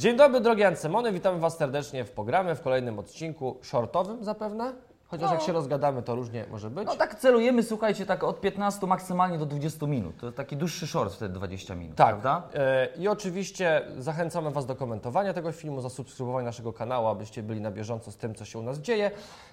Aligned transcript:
Dzień 0.00 0.16
dobry 0.16 0.40
drogie 0.40 0.66
Ancemony, 0.66 1.12
witamy 1.12 1.38
Was 1.38 1.56
serdecznie 1.56 2.04
w 2.04 2.10
programie, 2.10 2.54
w 2.54 2.60
kolejnym 2.60 2.98
odcinku, 2.98 3.58
shortowym 3.62 4.24
zapewne? 4.24 4.72
Chociaż 5.10 5.30
jak 5.32 5.42
się 5.42 5.52
rozgadamy, 5.52 6.02
to 6.02 6.14
różnie 6.14 6.44
może 6.50 6.70
być. 6.70 6.86
No 6.86 6.96
tak 6.96 7.14
celujemy, 7.14 7.62
słuchajcie, 7.62 8.06
tak 8.06 8.24
od 8.24 8.40
15 8.40 8.86
maksymalnie 8.86 9.38
do 9.38 9.46
20 9.46 9.86
minut. 9.86 10.16
To 10.20 10.32
taki 10.32 10.56
dłuższy 10.56 10.86
short 10.86 11.14
wtedy 11.14 11.34
20 11.34 11.74
minut, 11.74 11.96
Tak. 11.96 12.08
prawda? 12.08 12.48
E, 12.54 12.88
I 12.96 13.08
oczywiście 13.08 13.82
zachęcamy 13.98 14.50
Was 14.50 14.66
do 14.66 14.76
komentowania 14.76 15.32
tego 15.32 15.52
filmu, 15.52 15.80
zasubskrybowania 15.80 16.44
naszego 16.46 16.72
kanału, 16.72 17.06
abyście 17.06 17.42
byli 17.42 17.60
na 17.60 17.70
bieżąco 17.70 18.12
z 18.12 18.16
tym, 18.16 18.34
co 18.34 18.44
się 18.44 18.58
u 18.58 18.62
nas 18.62 18.78
dzieje. 18.78 19.10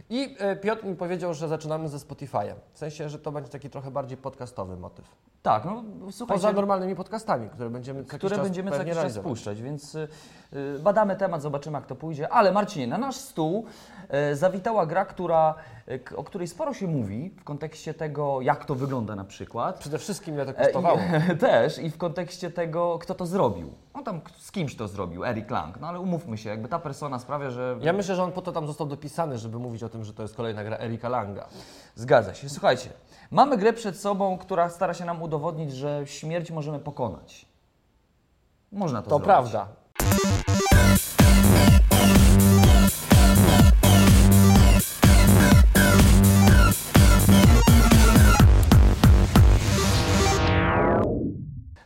I 0.10 0.36
e, 0.40 0.56
Piotr 0.56 0.86
mi 0.86 0.96
powiedział, 0.96 1.34
że 1.34 1.48
zaczynamy 1.48 1.90
ze 1.90 1.98
Spotify'em. 1.98 2.54
W 2.74 2.78
sensie, 2.78 3.10
że 3.10 3.20
to 3.20 3.32
będzie 3.32 3.52
taki 3.52 3.70
trochę 3.70 3.92
bardziej 3.92 4.18
podcastowy 4.18 4.78
motyw. 4.78 5.06
Tak, 5.42 5.66
no 5.66 5.84
słuchajcie, 6.12 6.42
Poza 6.42 6.52
normalnymi 6.52 6.96
podcastami, 6.96 7.50
które 7.50 7.70
będziemy 7.70 8.00
co 8.00 8.06
jakiś 8.08 8.18
które 8.18 8.36
czas 8.36 8.46
będziemy 8.46 8.72
co 8.72 8.78
jakiś 8.78 8.94
czas 8.94 9.20
puszczać, 9.20 9.62
więc 9.62 9.96
y, 9.96 10.08
badamy 10.80 11.16
temat, 11.16 11.42
zobaczymy 11.42 11.78
jak 11.78 11.86
to 11.88 11.96
pójdzie. 11.96 12.30
Ale 12.30 12.52
Marcinie, 12.52 12.88
na 12.88 12.98
nasz 12.98 13.16
stół 13.16 13.66
y, 14.32 14.36
zawitała 14.36 14.86
gra, 14.86 15.06
która, 15.06 15.56
y, 16.12 16.18
o 16.18 16.24
której 16.24 16.48
sporo 16.48 16.74
się 16.74 16.88
mówi 16.88 17.30
w 17.40 17.44
kontekście 17.44 17.94
tego, 17.94 18.42
jak 18.42 18.66
to 18.66 18.76
wygląda 18.76 19.16
na 19.16 19.24
przykład. 19.24 19.80
Przede 19.80 19.98
wszystkim 19.98 20.36
ile 20.36 20.46
to 20.46 20.52
E, 20.52 20.64
kosztowało. 20.64 21.00
I, 21.34 21.38
też 21.38 21.80
i 21.80 21.90
w 21.90 21.98
kontekście 21.98 22.52
tego, 22.52 23.00
kto 23.00 23.16
to 23.16 23.26
zrobił. 23.26 23.74
No 23.96 24.04
tam 24.04 24.22
z 24.38 24.52
kimś 24.52 24.76
to 24.76 24.88
zrobił, 24.88 25.26
Eric 25.26 25.50
Lang. 25.50 25.80
No 25.80 25.88
ale 25.88 26.00
umówmy 26.00 26.38
się, 26.38 26.50
jakby 26.50 26.68
ta 26.70 26.80
persona 26.80 27.20
sprawia, 27.20 27.50
że 27.50 27.78
Ja 27.82 27.94
myślę, 27.94 28.16
że 28.16 28.24
on 28.24 28.32
po 28.32 28.42
to 28.42 28.52
tam 28.52 28.68
został 28.68 28.88
dopisany, 28.88 29.38
żeby 29.38 29.60
mówić 29.60 29.84
o 29.84 29.90
tym, 29.90 30.04
że 30.04 30.14
to 30.14 30.22
jest 30.22 30.36
kolejna 30.36 30.64
gra 30.64 30.78
Erika 30.78 31.10
Langa. 31.10 31.48
Zgadza 31.96 32.34
się. 32.34 32.50
Słuchajcie, 32.50 32.90
mamy 33.32 33.58
grę 33.58 33.74
przed 33.74 33.98
sobą, 34.00 34.38
która 34.38 34.70
stara 34.70 34.94
się 34.94 35.06
nam 35.06 35.22
udowodnić, 35.22 35.74
że 35.74 36.02
śmierć 36.08 36.52
możemy 36.52 36.80
pokonać. 36.80 37.46
Można 38.72 39.02
to, 39.02 39.10
To 39.10 39.10
zrobić. 39.10 39.26
prawda. 39.26 39.68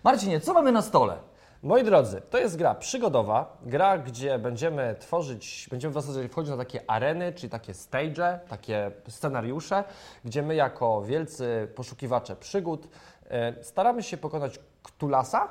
Marcinie, 0.03 0.39
co 0.39 0.53
mamy 0.53 0.71
na 0.71 0.81
stole? 0.81 1.17
Moi 1.63 1.83
drodzy, 1.83 2.21
to 2.29 2.37
jest 2.37 2.57
gra 2.57 2.75
przygodowa, 2.75 3.57
gra, 3.61 3.97
gdzie 3.97 4.39
będziemy 4.39 4.95
tworzyć, 4.99 5.67
będziemy 5.71 5.91
w 5.91 6.01
zasadzie 6.01 6.29
wchodzić 6.29 6.51
na 6.51 6.57
takie 6.57 6.89
areny, 6.89 7.33
czyli 7.33 7.49
takie 7.49 7.73
stage, 7.73 8.39
takie 8.47 8.91
scenariusze, 9.07 9.83
gdzie 10.25 10.41
my 10.41 10.55
jako 10.55 11.01
wielcy 11.01 11.67
poszukiwacze 11.75 12.35
przygód 12.35 12.87
e, 13.29 13.63
staramy 13.63 14.03
się 14.03 14.17
pokonać 14.17 14.59
Ktulasa, 14.83 15.49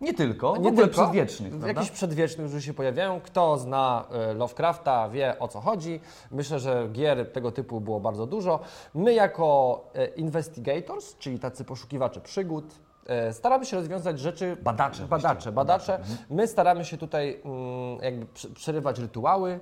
Nie 0.00 0.14
tylko, 0.14 0.56
nie 0.56 0.64
w 0.64 0.66
ogóle 0.66 0.86
tylko, 0.86 1.02
przedwiecznych, 1.02 1.50
prawda? 1.50 1.68
jakichś 1.68 1.90
przedwiecznych, 1.90 2.46
którzy 2.46 2.62
się 2.62 2.74
pojawiają. 2.74 3.20
Kto 3.20 3.58
zna 3.58 4.04
e, 4.10 4.34
Lovecrafta, 4.34 5.08
wie 5.08 5.38
o 5.38 5.48
co 5.48 5.60
chodzi. 5.60 6.00
Myślę, 6.30 6.60
że 6.60 6.88
gier 6.92 7.32
tego 7.32 7.52
typu 7.52 7.80
było 7.80 8.00
bardzo 8.00 8.26
dużo. 8.26 8.60
My 8.94 9.14
jako 9.14 9.80
e, 9.94 10.06
investigators, 10.06 11.16
czyli 11.18 11.38
tacy 11.38 11.64
poszukiwacze 11.64 12.20
przygód, 12.20 12.64
e, 13.06 13.32
staramy 13.32 13.66
się 13.66 13.76
rozwiązać 13.76 14.20
rzeczy... 14.20 14.56
Badacze 14.62 15.06
Badacze, 15.06 15.52
badacze. 15.52 16.00
My 16.30 16.46
staramy 16.46 16.84
się 16.84 16.98
tutaj 16.98 17.40
mm, 17.44 17.98
jakby 18.02 18.26
przerywać 18.54 18.98
rytuały, 18.98 19.60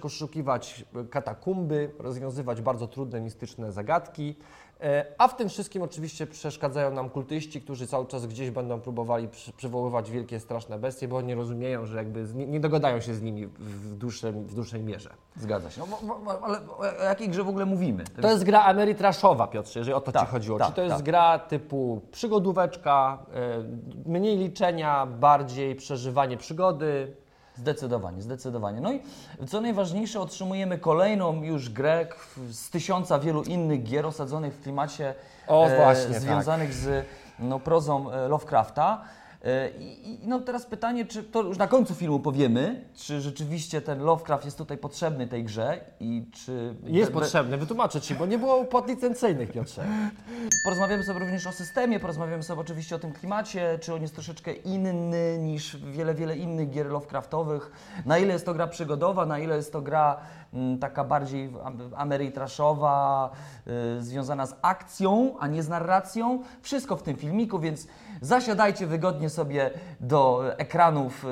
przeszukiwać 0.00 0.84
katakumby, 1.10 1.90
rozwiązywać 1.98 2.60
bardzo 2.60 2.88
trudne, 2.88 3.20
mistyczne 3.20 3.72
zagadki. 3.72 4.36
E, 4.80 5.04
A 5.18 5.28
w 5.28 5.36
tym 5.36 5.48
wszystkim 5.48 5.82
oczywiście 5.82 6.26
przeszkadzają 6.26 6.90
nam 6.90 7.10
kultyści, 7.10 7.60
którzy 7.60 7.86
cały 7.86 8.06
czas 8.06 8.26
gdzieś 8.26 8.50
będą 8.50 8.80
próbowali 8.80 9.28
przy, 9.28 9.52
przywoływać 9.52 10.10
wielkie, 10.10 10.40
straszne 10.40 10.78
bestie, 10.78 11.08
bo 11.08 11.16
oni 11.16 11.34
rozumieją, 11.34 11.86
że 11.86 11.96
jakby 11.96 12.26
nie, 12.34 12.46
nie 12.46 12.60
dogadają 12.60 13.00
się 13.00 13.14
z 13.14 13.22
nimi 13.22 13.46
w, 13.46 13.94
dłuższym, 13.96 14.44
w 14.44 14.54
dłuższej 14.54 14.82
mierze. 14.82 15.10
Zgadza 15.36 15.70
się. 15.70 15.80
No, 15.80 15.86
bo- 16.06 16.18
bo- 16.18 16.42
ale 16.44 16.58
o 17.00 17.04
jakiej 17.04 17.28
grze 17.28 17.44
w 17.44 17.48
ogóle 17.48 17.66
mówimy? 17.66 18.04
To 18.22 18.30
jest 18.30 18.44
gra 18.44 18.62
Ameritraszowa, 18.62 19.46
Piotrze, 19.46 19.80
jeżeli 19.80 19.94
o 19.94 20.00
to 20.00 20.12
Tak, 20.12 20.22
Ci 20.22 20.28
chodziło. 20.30 20.58
tak, 20.58 20.68
Czy 20.68 20.74
to 20.74 20.82
jest 20.82 20.96
tak. 20.96 21.04
gra 21.04 21.38
typu 21.38 22.00
przygodóweczka, 22.10 23.18
e, 23.34 24.10
mniej 24.10 24.36
liczenia, 24.38 25.06
bardziej 25.06 25.74
przeżywanie 25.74 26.36
przygody, 26.36 27.16
Zdecydowanie, 27.58 28.22
zdecydowanie. 28.22 28.80
No 28.80 28.92
i 28.92 29.00
co 29.48 29.60
najważniejsze, 29.60 30.20
otrzymujemy 30.20 30.78
kolejną 30.78 31.42
już 31.42 31.70
grę 31.70 32.06
z 32.50 32.70
tysiąca 32.70 33.18
wielu 33.18 33.42
innych 33.42 33.82
gier 33.82 34.06
osadzonych 34.06 34.54
w 34.54 34.62
klimacie 34.62 35.14
O, 35.48 35.68
właśnie, 35.76 36.14
tak. 36.14 36.22
związanych 36.22 36.74
z 36.74 37.06
no, 37.38 37.60
prozą 37.60 38.12
e, 38.12 38.28
Lovecrafta. 38.28 39.04
E, 39.44 39.70
I, 39.78 40.18
no 40.26 40.40
teraz 40.40 40.66
pytanie, 40.66 41.04
czy 41.04 41.22
to 41.22 41.42
już 41.42 41.58
na 41.58 41.66
końcu 41.66 41.94
filmu 41.94 42.20
powiemy, 42.20 42.84
czy 42.94 43.20
rzeczywiście 43.20 43.80
ten 43.80 44.02
Lovecraft 44.02 44.44
jest 44.44 44.58
tutaj 44.58 44.78
potrzebny 44.78 45.26
tej 45.26 45.44
grze 45.44 45.80
i 46.00 46.24
czy... 46.32 46.74
jest 46.84 47.12
be- 47.12 47.20
potrzebny, 47.20 47.56
wytłumaczę 47.56 48.00
Ci, 48.00 48.14
bo 48.14 48.26
nie 48.26 48.38
było 48.38 48.60
opłat 48.60 48.88
licencyjnych, 48.88 49.52
Piotrze. 49.52 49.84
Porozmawiamy 50.64 51.04
sobie 51.04 51.18
również 51.18 51.46
o 51.46 51.52
systemie, 51.52 52.00
porozmawiamy 52.00 52.42
sobie 52.42 52.60
oczywiście 52.60 52.96
o 52.96 52.98
tym 52.98 53.12
klimacie, 53.12 53.78
czy 53.80 53.94
on 53.94 54.02
jest 54.02 54.14
troszeczkę 54.14 54.52
inny 54.52 55.38
niż 55.38 55.76
wiele, 55.76 56.14
wiele 56.14 56.36
innych 56.36 56.70
gier 56.70 56.86
Lovecraftowych. 56.86 57.70
Na 58.06 58.18
ile 58.18 58.32
jest 58.32 58.46
to 58.46 58.54
gra 58.54 58.66
przygodowa, 58.66 59.26
na 59.26 59.38
ile 59.38 59.56
jest 59.56 59.72
to 59.72 59.82
gra 59.82 60.20
taka 60.80 61.04
bardziej 61.04 61.50
am- 61.64 61.78
ameritraszowa, 61.96 63.30
y, 63.98 64.02
związana 64.02 64.46
z 64.46 64.54
akcją, 64.62 65.34
a 65.38 65.46
nie 65.46 65.62
z 65.62 65.68
narracją. 65.68 66.42
Wszystko 66.62 66.96
w 66.96 67.02
tym 67.02 67.16
filmiku, 67.16 67.58
więc 67.58 67.86
zasiadajcie 68.20 68.86
wygodnie 68.86 69.30
sobie 69.30 69.70
do 70.00 70.42
ekranów, 70.58 71.26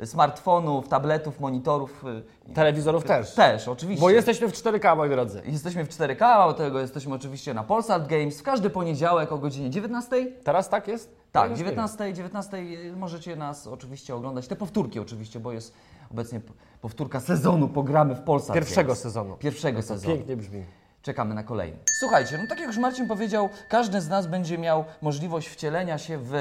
y, 0.00 0.06
smartfonów, 0.06 0.88
tabletów, 0.88 1.40
monitorów. 1.40 2.04
y, 2.48 2.54
Telewizorów 2.54 3.04
też. 3.04 3.34
Też, 3.34 3.68
oczywiście. 3.68 4.00
Bo 4.00 4.10
jesteśmy 4.10 4.48
w 4.48 4.52
4K, 4.52 4.96
moi 4.96 5.10
drodzy. 5.10 5.42
Jesteśmy 5.44 5.84
w 5.84 5.88
4K, 5.88 6.20
mało 6.38 6.52
tego 6.54 6.80
jesteśmy 6.80 7.14
oczywiście 7.14 7.54
na 7.54 7.62
Polsat 7.64 8.08
Games 8.08 8.40
w 8.40 8.42
każdy 8.42 8.70
poniedziałek 8.70 9.32
o 9.32 9.38
godzinie 9.38 9.70
19. 9.70 10.26
Teraz 10.44 10.68
tak 10.68 10.88
jest? 10.88 11.16
Tak, 11.32 11.44
Ja 11.44 11.50
już 11.50 11.58
nie 11.58 11.64
19, 11.64 12.12
19 12.14 12.56
możecie 12.96 13.36
nas 13.36 13.66
oczywiście 13.66 14.14
oglądać, 14.14 14.48
te 14.48 14.56
powtórki 14.56 15.00
oczywiście, 15.00 15.40
bo 15.40 15.52
jest 15.52 15.74
obecnie 16.10 16.40
powtórka 16.80 17.20
sezonu, 17.20 17.68
pogramy 17.68 18.14
w 18.14 18.20
Polsat 18.20 18.54
Pierwszego 18.54 18.94
sezonu. 18.94 19.36
Pierwszego 19.36 19.80
To 19.80 19.86
sezonu. 19.86 20.14
Pięknie 20.16 20.36
brzmi. 20.36 20.64
Czekamy 21.02 21.34
na 21.34 21.42
kolejny. 21.44 21.78
Słuchajcie, 22.00 22.38
no 22.38 22.46
tak 22.48 22.58
jak 22.58 22.66
już 22.66 22.78
Marcin 22.78 23.08
powiedział, 23.08 23.48
każdy 23.68 24.00
z 24.00 24.08
nas 24.08 24.26
będzie 24.26 24.58
miał 24.58 24.84
możliwość 25.02 25.48
wcielenia 25.48 25.98
się 25.98 26.18
w 26.18 26.32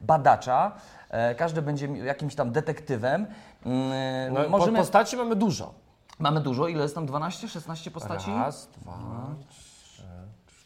badacza. 0.00 0.72
E, 1.10 1.34
każdy 1.34 1.62
będzie 1.62 1.86
jakimś 1.86 2.34
tam 2.34 2.52
detektywem. 2.52 3.26
Mm, 3.66 4.34
No, 4.34 4.48
możemy... 4.48 4.78
Postaci 4.78 5.16
mamy 5.16 5.36
dużo. 5.36 5.74
Mamy 6.18 6.40
dużo, 6.40 6.68
ile 6.68 6.82
jest 6.82 6.94
tam? 6.94 7.06
12, 7.06 7.48
16 7.48 7.90
postaci? 7.90 8.30
Raz, 8.30 8.68
dwa, 8.82 9.26
trzy, 9.48 10.02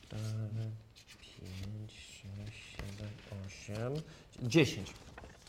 cztery, 0.03 0.71
pięć, 1.39 1.93
sześć, 1.93 2.77
siedem, 2.77 3.09
osiem, 3.47 4.03
dziesięć. 4.43 4.95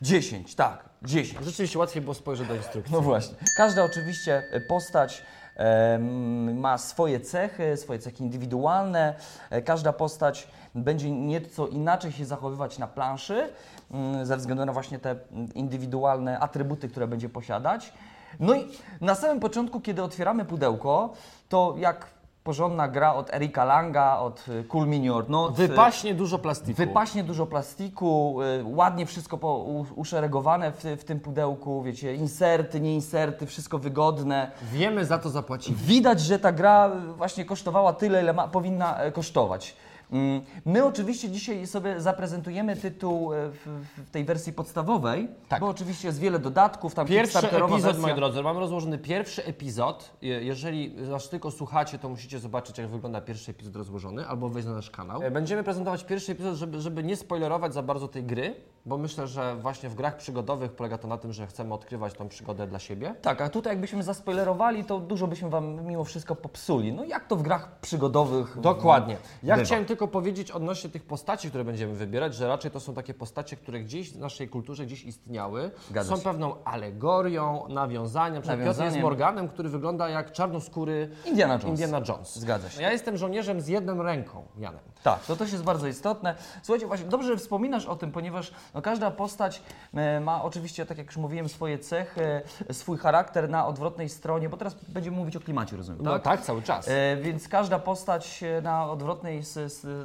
10, 0.01 0.55
tak, 0.55 0.88
10. 1.01 1.45
Rzeczywiście 1.45 1.79
łatwiej 1.79 2.01
było 2.01 2.13
spojrzeć 2.13 2.47
do 2.47 2.55
instrukcji. 2.55 2.93
No 2.93 3.01
właśnie. 3.01 3.35
Każda 3.57 3.83
oczywiście 3.83 4.43
postać 4.67 5.23
em, 5.55 6.59
ma 6.59 6.77
swoje 6.77 7.19
cechy, 7.19 7.77
swoje 7.77 7.99
cechy 7.99 8.23
indywidualne. 8.23 9.15
E, 9.49 9.61
Każda 9.61 9.93
postać 9.93 10.47
będzie 10.75 11.11
nieco 11.11 11.67
inaczej 11.67 12.11
się 12.11 12.25
zachowywać 12.25 12.77
na 12.77 12.87
planszy 12.87 13.49
mm, 13.91 14.25
ze 14.25 14.37
względu 14.37 14.65
na 14.65 14.73
właśnie 14.73 14.99
te 14.99 15.15
indywidualne 15.55 16.39
atrybuty, 16.39 16.89
które 16.89 17.07
będzie 17.07 17.29
posiadać. 17.29 17.93
No 18.39 18.55
i 18.55 18.67
na 19.01 19.15
samym 19.15 19.39
początku, 19.39 19.81
kiedy 19.81 20.03
otwieramy 20.03 20.45
pudełko, 20.45 21.13
to 21.49 21.75
jak 21.77 22.05
porządna 22.43 22.87
gra 22.87 23.13
od 23.13 23.33
Erika 23.33 23.65
Langa, 23.65 24.19
od 24.19 24.47
y, 24.47 24.63
Cool 24.63 24.87
Mini 24.87 25.09
or 25.09 25.29
Not, 25.29 25.59
y, 25.59 25.67
Wypaśnie 25.67 26.13
dużo 26.13 26.39
plastiku. 26.39 26.77
Wypaśnie 26.77 27.23
dużo 27.23 27.45
plastiku, 27.45 28.37
y, 28.41 28.63
ładnie 28.65 29.05
wszystko 29.05 29.37
po, 29.37 29.57
u, 29.57 29.85
uszeregowane 29.95 30.71
w, 30.71 30.83
w 30.83 31.03
tym 31.03 31.19
pudełku, 31.19 31.83
wiecie, 31.83 32.15
inserty, 32.15 32.79
nie 32.81 32.95
inserty, 32.95 33.45
wszystko 33.45 33.79
wygodne. 33.79 34.51
Wiemy 34.71 35.05
za 35.05 35.17
to 35.17 35.29
zapłacimy. 35.29 35.77
Widać, 35.77 36.21
że 36.21 36.39
ta 36.39 36.51
gra 36.51 36.91
właśnie 37.17 37.45
kosztowała 37.45 37.93
tyle, 37.93 38.21
ile 38.21 38.33
ma, 38.33 38.47
powinna 38.47 38.99
kosztować. 39.13 39.75
Mm, 40.11 40.41
My 40.65 40.85
oczywiście 40.85 41.29
dzisiaj 41.29 41.67
sobie 41.67 42.01
zaprezentujemy 42.01 42.75
tytuł 42.75 43.33
e, 43.33 43.49
w, 43.49 44.09
tej 44.11 44.25
wersji 44.25 44.53
podstawowej, 44.53 45.27
Tak. 45.49 45.59
bo 45.59 45.67
oczywiście 45.67 46.07
jest 46.07 46.19
wiele 46.19 46.39
dodatków, 46.39 46.95
tam 46.95 47.07
Pierwszy 47.07 47.37
epizod, 47.37 47.81
wersja. 47.81 48.01
moi 48.01 48.15
drodzy, 48.15 48.43
mam 48.43 48.57
rozłożony 48.57 48.97
pierwszy 48.97 49.45
epizod. 49.45 50.09
Je- 50.21 50.43
Jeżeli 50.43 50.93
nas 50.95 51.29
tylko 51.29 51.51
słuchacie, 51.51 51.99
to 51.99 52.09
musicie 52.09 52.39
zobaczyć, 52.39 52.77
jak 52.77 52.87
wygląda 52.87 53.21
pierwszy 53.21 53.51
epizod 53.51 53.75
rozłożony, 53.75 54.27
albo 54.27 54.49
wejść 54.49 54.67
na 54.67 54.73
nasz 54.73 54.89
kanał. 54.91 55.23
E, 55.23 55.31
Będziemy 55.31 55.63
prezentować 55.63 56.03
pierwszy 56.03 56.31
epizod, 56.31 56.55
żeby, 56.55 56.81
żeby 56.81 57.03
nie 57.03 57.15
spoilerować 57.15 57.73
za 57.73 57.83
bardzo 57.83 58.07
tej 58.07 58.23
gry, 58.23 58.55
bo 58.85 58.97
myślę, 58.97 59.27
że 59.27 59.55
właśnie 59.55 59.89
w 59.89 59.95
grach 59.95 60.17
przygodowych 60.17 60.71
polega 60.71 60.97
to 60.97 61.07
na 61.07 61.17
tym, 61.17 61.33
że 61.33 61.47
chcemy 61.47 61.73
odkrywać 61.73 62.13
tą 62.13 62.27
przygodę 62.29 62.67
dla 62.67 62.79
siebie. 62.79 63.15
Tak, 63.21 63.41
a 63.41 63.49
tutaj 63.49 63.73
jakbyśmy 63.73 64.03
zaspoilerowali, 64.03 64.83
to 64.85 64.99
dużo 64.99 65.27
byśmy 65.27 65.49
Wam 65.49 65.85
mimo 65.85 66.03
wszystko 66.03 66.35
popsuli. 66.35 66.93
No 66.93 67.03
jak 67.03 67.27
to 67.27 67.35
w 67.35 67.41
grach 67.41 67.79
przygodowych 67.79 68.59
Dokładnie. 68.59 69.17
Ja 69.43 69.55
bywa. 69.55 69.65
chciałem 69.65 69.85
tylko 69.85 69.98
powiedzieć 70.07 70.51
odnośnie 70.51 70.89
tych 70.89 71.03
postaci, 71.05 71.49
które 71.49 71.63
będziemy 71.63 71.93
wybierać, 71.93 72.35
że 72.35 72.47
raczej 72.47 72.71
to 72.71 72.79
są 72.79 72.93
takie 72.93 73.13
postacie, 73.13 73.55
które 73.55 73.79
gdzieś 73.79 74.13
w 74.13 74.19
naszej 74.19 74.49
kulturze 74.49 74.85
gdzieś 74.85 75.03
istniały. 75.03 75.71
Zgadza 75.89 76.09
są 76.09 76.17
się. 76.17 76.23
pewną 76.23 76.63
alegorią, 76.63 77.65
nawiązaniem. 77.69 78.35
Na 78.35 78.41
przykład 78.41 78.65
Piotr 78.65 78.83
jest. 78.83 78.97
Morganem, 78.97 79.47
który 79.47 79.69
wygląda 79.69 80.09
jak 80.09 80.31
czarnoskóry 80.31 81.09
Indiana 81.25 81.53
Jones. 81.53 81.65
Indiana 81.67 82.01
Jones. 82.07 82.35
Zgadza 82.39 82.69
się. 82.69 82.81
Ja 82.81 82.91
jestem 82.91 83.17
żołnierzem 83.17 83.61
z 83.61 83.67
jedną 83.67 84.03
ręką, 84.03 84.43
Janem. 84.57 84.79
Tak, 85.03 85.25
to 85.25 85.35
też 85.35 85.51
jest 85.51 85.63
bardzo 85.63 85.87
istotne. 85.87 86.35
Słuchajcie, 86.63 86.87
właśnie 86.87 87.05
dobrze, 87.07 87.27
że 87.27 87.37
wspominasz 87.37 87.85
o 87.85 87.95
tym, 87.95 88.11
ponieważ 88.11 88.51
no, 88.73 88.81
każda 88.81 89.11
postać 89.11 89.61
e, 89.93 90.19
ma 90.19 90.43
oczywiście, 90.43 90.85
tak 90.85 90.97
jak 90.97 91.07
już 91.07 91.17
mówiłem, 91.17 91.49
swoje 91.49 91.79
cechy, 91.79 92.41
e, 92.69 92.73
swój 92.73 92.97
charakter 92.97 93.49
na 93.49 93.67
odwrotnej 93.67 94.09
stronie, 94.09 94.49
bo 94.49 94.57
teraz 94.57 94.75
będziemy 94.87 95.17
mówić 95.17 95.35
o 95.35 95.39
klimacie, 95.39 95.77
rozumiem, 95.77 96.01
No 96.03 96.11
tak? 96.11 96.21
tak, 96.23 96.41
cały 96.41 96.61
czas. 96.61 96.87
E, 96.87 97.17
więc 97.21 97.47
każda 97.47 97.79
postać 97.79 98.43
e, 98.43 98.61
na 98.61 98.91
odwrotnej, 98.91 99.43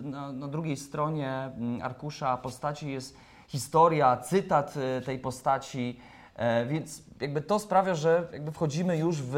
na, 0.02 0.32
na 0.32 0.48
drugiej 0.48 0.76
stronie 0.76 1.30
mm, 1.30 1.82
arkusza 1.82 2.36
postaci 2.36 2.90
jest 2.90 3.16
historia, 3.48 4.16
cytat 4.16 4.74
e, 4.76 5.00
tej 5.00 5.18
postaci, 5.18 6.00
e, 6.36 6.66
więc 6.66 7.02
jakby 7.20 7.40
to 7.40 7.58
sprawia, 7.58 7.94
że 7.94 8.28
jakby 8.32 8.52
wchodzimy 8.52 8.98
już 8.98 9.22
w 9.22 9.36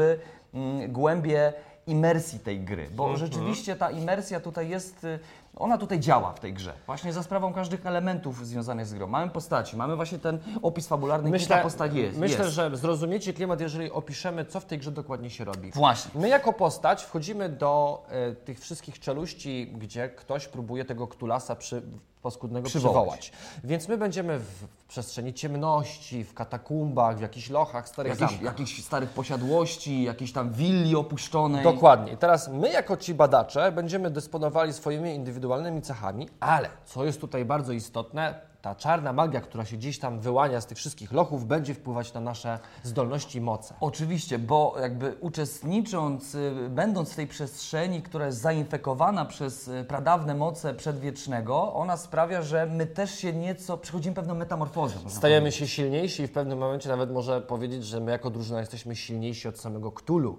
mm, 0.53 0.91
głębie 0.91 1.53
imersji 1.87 2.39
tej 2.39 2.59
gry, 2.59 2.89
bo 2.95 3.17
rzeczywiście 3.17 3.75
ta 3.75 3.91
imersja 3.91 4.39
tutaj 4.39 4.69
jest, 4.69 5.03
y, 5.03 5.19
ona 5.59 5.77
tutaj 5.77 5.99
działa 5.99 6.33
w 6.33 6.39
tej 6.39 6.53
grze, 6.53 6.73
właśnie 6.85 7.13
za 7.13 7.23
sprawą 7.23 7.53
każdych 7.53 7.85
elementów 7.85 8.47
związanych 8.47 8.85
z 8.85 8.93
grą. 8.93 9.07
Mamy 9.07 9.31
postaci, 9.31 9.77
mamy 9.77 9.95
właśnie 9.95 10.19
ten 10.19 10.39
opis 10.61 10.87
fabularny, 10.87 11.29
myślę, 11.29 11.55
ta 11.55 11.63
postać 11.63 11.93
jest. 11.93 12.17
myślę 12.17 12.43
jest. 12.43 12.55
że 12.55 12.77
zrozumiecie 12.77 13.33
klimat, 13.33 13.61
jeżeli 13.61 13.91
opiszemy, 13.91 14.45
co 14.45 14.59
w 14.59 14.65
tej 14.65 14.79
grze 14.79 14.91
dokładnie 14.91 15.29
się 15.29 15.43
robi. 15.43 15.71
Właśnie. 15.71 16.21
My 16.21 16.29
jako 16.29 16.53
postać 16.53 17.03
wchodzimy 17.03 17.49
do 17.49 18.03
e, 18.09 18.31
tych 18.31 18.59
wszystkich 18.59 18.99
czeluści, 18.99 19.73
gdzie 19.77 20.09
ktoś 20.09 20.47
próbuje 20.47 20.85
tego 20.85 21.07
Ktulasa 21.07 21.55
przy, 21.55 21.81
paskudnego 22.27 22.67
Przywołać. 22.67 23.19
przywołać. 23.19 23.31
Więc 23.63 23.87
my 23.87 23.97
będziemy 23.97 24.39
w, 24.39 24.67
przestrzeni 24.87 25.33
ciemności, 25.33 26.23
w 26.23 26.33
katakumbach, 26.33 27.17
w 27.17 27.21
jakichś 27.21 27.49
lochach, 27.49 27.89
starych 27.89 28.15
zamkach. 28.15 28.41
jakichś 28.41 28.83
starych 28.83 29.09
posiadłości, 29.09 30.03
jakiejś 30.03 30.33
tam 30.33 30.51
willi 30.51 30.95
opuszczonej. 30.95 31.63
Dokładnie. 31.63 32.13
I 32.13 32.17
teraz 32.17 32.47
my 32.47 32.69
jako 32.69 32.97
ci 32.97 33.13
badacze 33.13 33.71
będziemy 33.71 34.09
dysponowali 34.09 34.73
swoimi 34.73 35.15
indywidualnymi 35.15 35.81
cechami, 35.81 36.29
ale 36.39 36.69
co 36.85 37.05
jest 37.05 37.21
tutaj 37.21 37.45
bardzo 37.45 37.73
istotne, 37.73 38.41
ta 38.61 38.75
czarna 38.75 39.13
magia, 39.13 39.41
która 39.41 39.65
się 39.65 39.77
gdzieś 39.77 39.99
tam 39.99 40.19
wyłania 40.19 40.61
z 40.61 40.65
tych 40.65 40.77
wszystkich 40.77 41.11
lochów, 41.11 41.45
będzie 41.45 41.73
wpływać 41.73 42.13
na 42.13 42.21
nasze 42.21 42.59
zdolności 42.83 43.37
i 43.37 43.41
moce. 43.41 43.73
Oczywiście, 43.79 44.39
bo 44.39 44.75
jakby 44.81 45.15
uczestnicząc, 45.19 46.35
y, 46.35 46.69
będąc 46.69 47.13
w 47.13 47.15
tej 47.15 47.27
przestrzeni, 47.27 48.01
która 48.01 48.25
jest 48.25 48.41
zainfekowana 48.41 49.25
przez 49.25 49.67
y, 49.67 49.85
pradawne 49.87 50.35
moce 50.35 50.73
przedwiecznego, 50.73 51.73
ona 51.73 51.97
sprawia, 51.97 52.41
że 52.41 52.65
my 52.65 52.85
też 52.85 53.15
się 53.19 53.33
nieco, 53.33 53.77
przechodzimy 53.77 54.15
pewną 54.15 54.35
metamorfozę. 54.35 54.95
Stajemy 55.07 55.51
się 55.51 55.67
silniejsi 55.67 56.23
i 56.23 56.27
w 56.27 56.31
pewnym 56.31 56.57
momencie 56.57 56.89
nawet 56.89 57.11
może 57.11 57.41
powiedzieć, 57.41 57.85
że 57.85 57.99
my 57.99 58.11
jako 58.11 58.29
drużyna 58.29 58.59
jesteśmy 58.59 58.95
silniejsi 58.95 59.47
od 59.47 59.59
samego 59.59 59.91
Ktulu. 59.91 60.37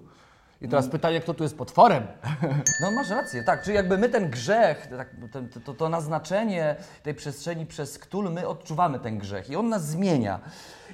I 0.61 0.67
teraz 0.67 0.87
pytanie, 0.87 1.19
kto 1.19 1.33
tu 1.33 1.43
jest 1.43 1.57
potworem? 1.57 2.07
No 2.81 2.91
masz 2.91 3.09
rację, 3.09 3.43
tak, 3.43 3.63
czyli 3.63 3.75
jakby 3.75 3.97
my 3.97 4.09
ten 4.09 4.29
grzech, 4.29 4.87
tak, 4.87 5.09
ten, 5.31 5.49
to, 5.49 5.73
to 5.73 5.89
naznaczenie 5.89 6.75
tej 7.03 7.13
przestrzeni 7.13 7.65
przez 7.65 7.99
Cthulhu, 7.99 8.31
my 8.31 8.47
odczuwamy 8.47 8.99
ten 8.99 9.17
grzech 9.17 9.49
i 9.49 9.55
on 9.55 9.69
nas 9.69 9.87
zmienia. 9.87 10.39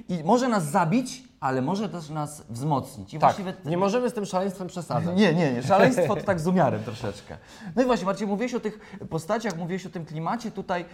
I 0.09 0.23
może 0.23 0.47
nas 0.47 0.63
zabić, 0.71 1.23
ale 1.39 1.61
może 1.61 1.89
też 1.89 2.09
nas 2.09 2.41
wzmocnić. 2.49 3.13
I 3.13 3.19
Tak, 3.19 3.21
właściwie 3.21 3.53
nie 3.69 3.77
możemy 3.77 4.09
z 4.09 4.13
tym 4.13 4.25
szaleństwem 4.25 4.67
przesadzać. 4.67 5.17
Nie, 5.17 5.33
nie, 5.33 5.53
nie. 5.53 5.63
Szaleństwo 5.63 6.15
to 6.15 6.23
tak 6.31 6.39
z 6.39 6.47
umiarem 6.47 6.83
troszeczkę. 6.83 7.37
No 7.75 7.83
i 7.83 7.85
właśnie, 7.85 8.05
Marcin, 8.05 8.27
mówiłeś 8.27 8.53
o 8.53 8.59
tych 8.59 8.97
postaciach, 9.09 9.57
mówiłeś 9.57 9.85
o 9.85 9.89
tym 9.89 10.05
klimacie 10.05 10.51
tutaj. 10.51 10.85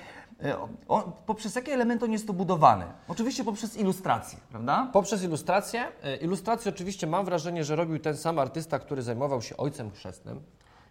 e, 0.44 0.58
O, 0.88 1.02
poprzez 1.26 1.56
jakie 1.56 1.74
elementy 1.74 2.06
on 2.06 2.12
jest 2.12 2.28
tu 2.28 2.34
budowany? 2.34 2.86
Oczywiście 3.08 3.44
poprzez 3.44 3.78
ilustrację, 3.78 4.40
prawda? 4.50 4.90
Poprzez 4.94 5.24
ilustrację. 5.24 5.86
E, 6.04 6.16
Ilustrację 6.16 6.72
oczywiście 6.72 7.08
mam 7.08 7.26
wrażenie, 7.26 7.64
że 7.64 7.76
robił 7.76 8.00
ten 8.00 8.18
sam 8.18 8.40
artysta, 8.40 8.80
który 8.80 9.02
zajmował 9.02 9.42
się 9.42 9.58
ojcem 9.58 9.92
chrzestnym. 9.92 10.42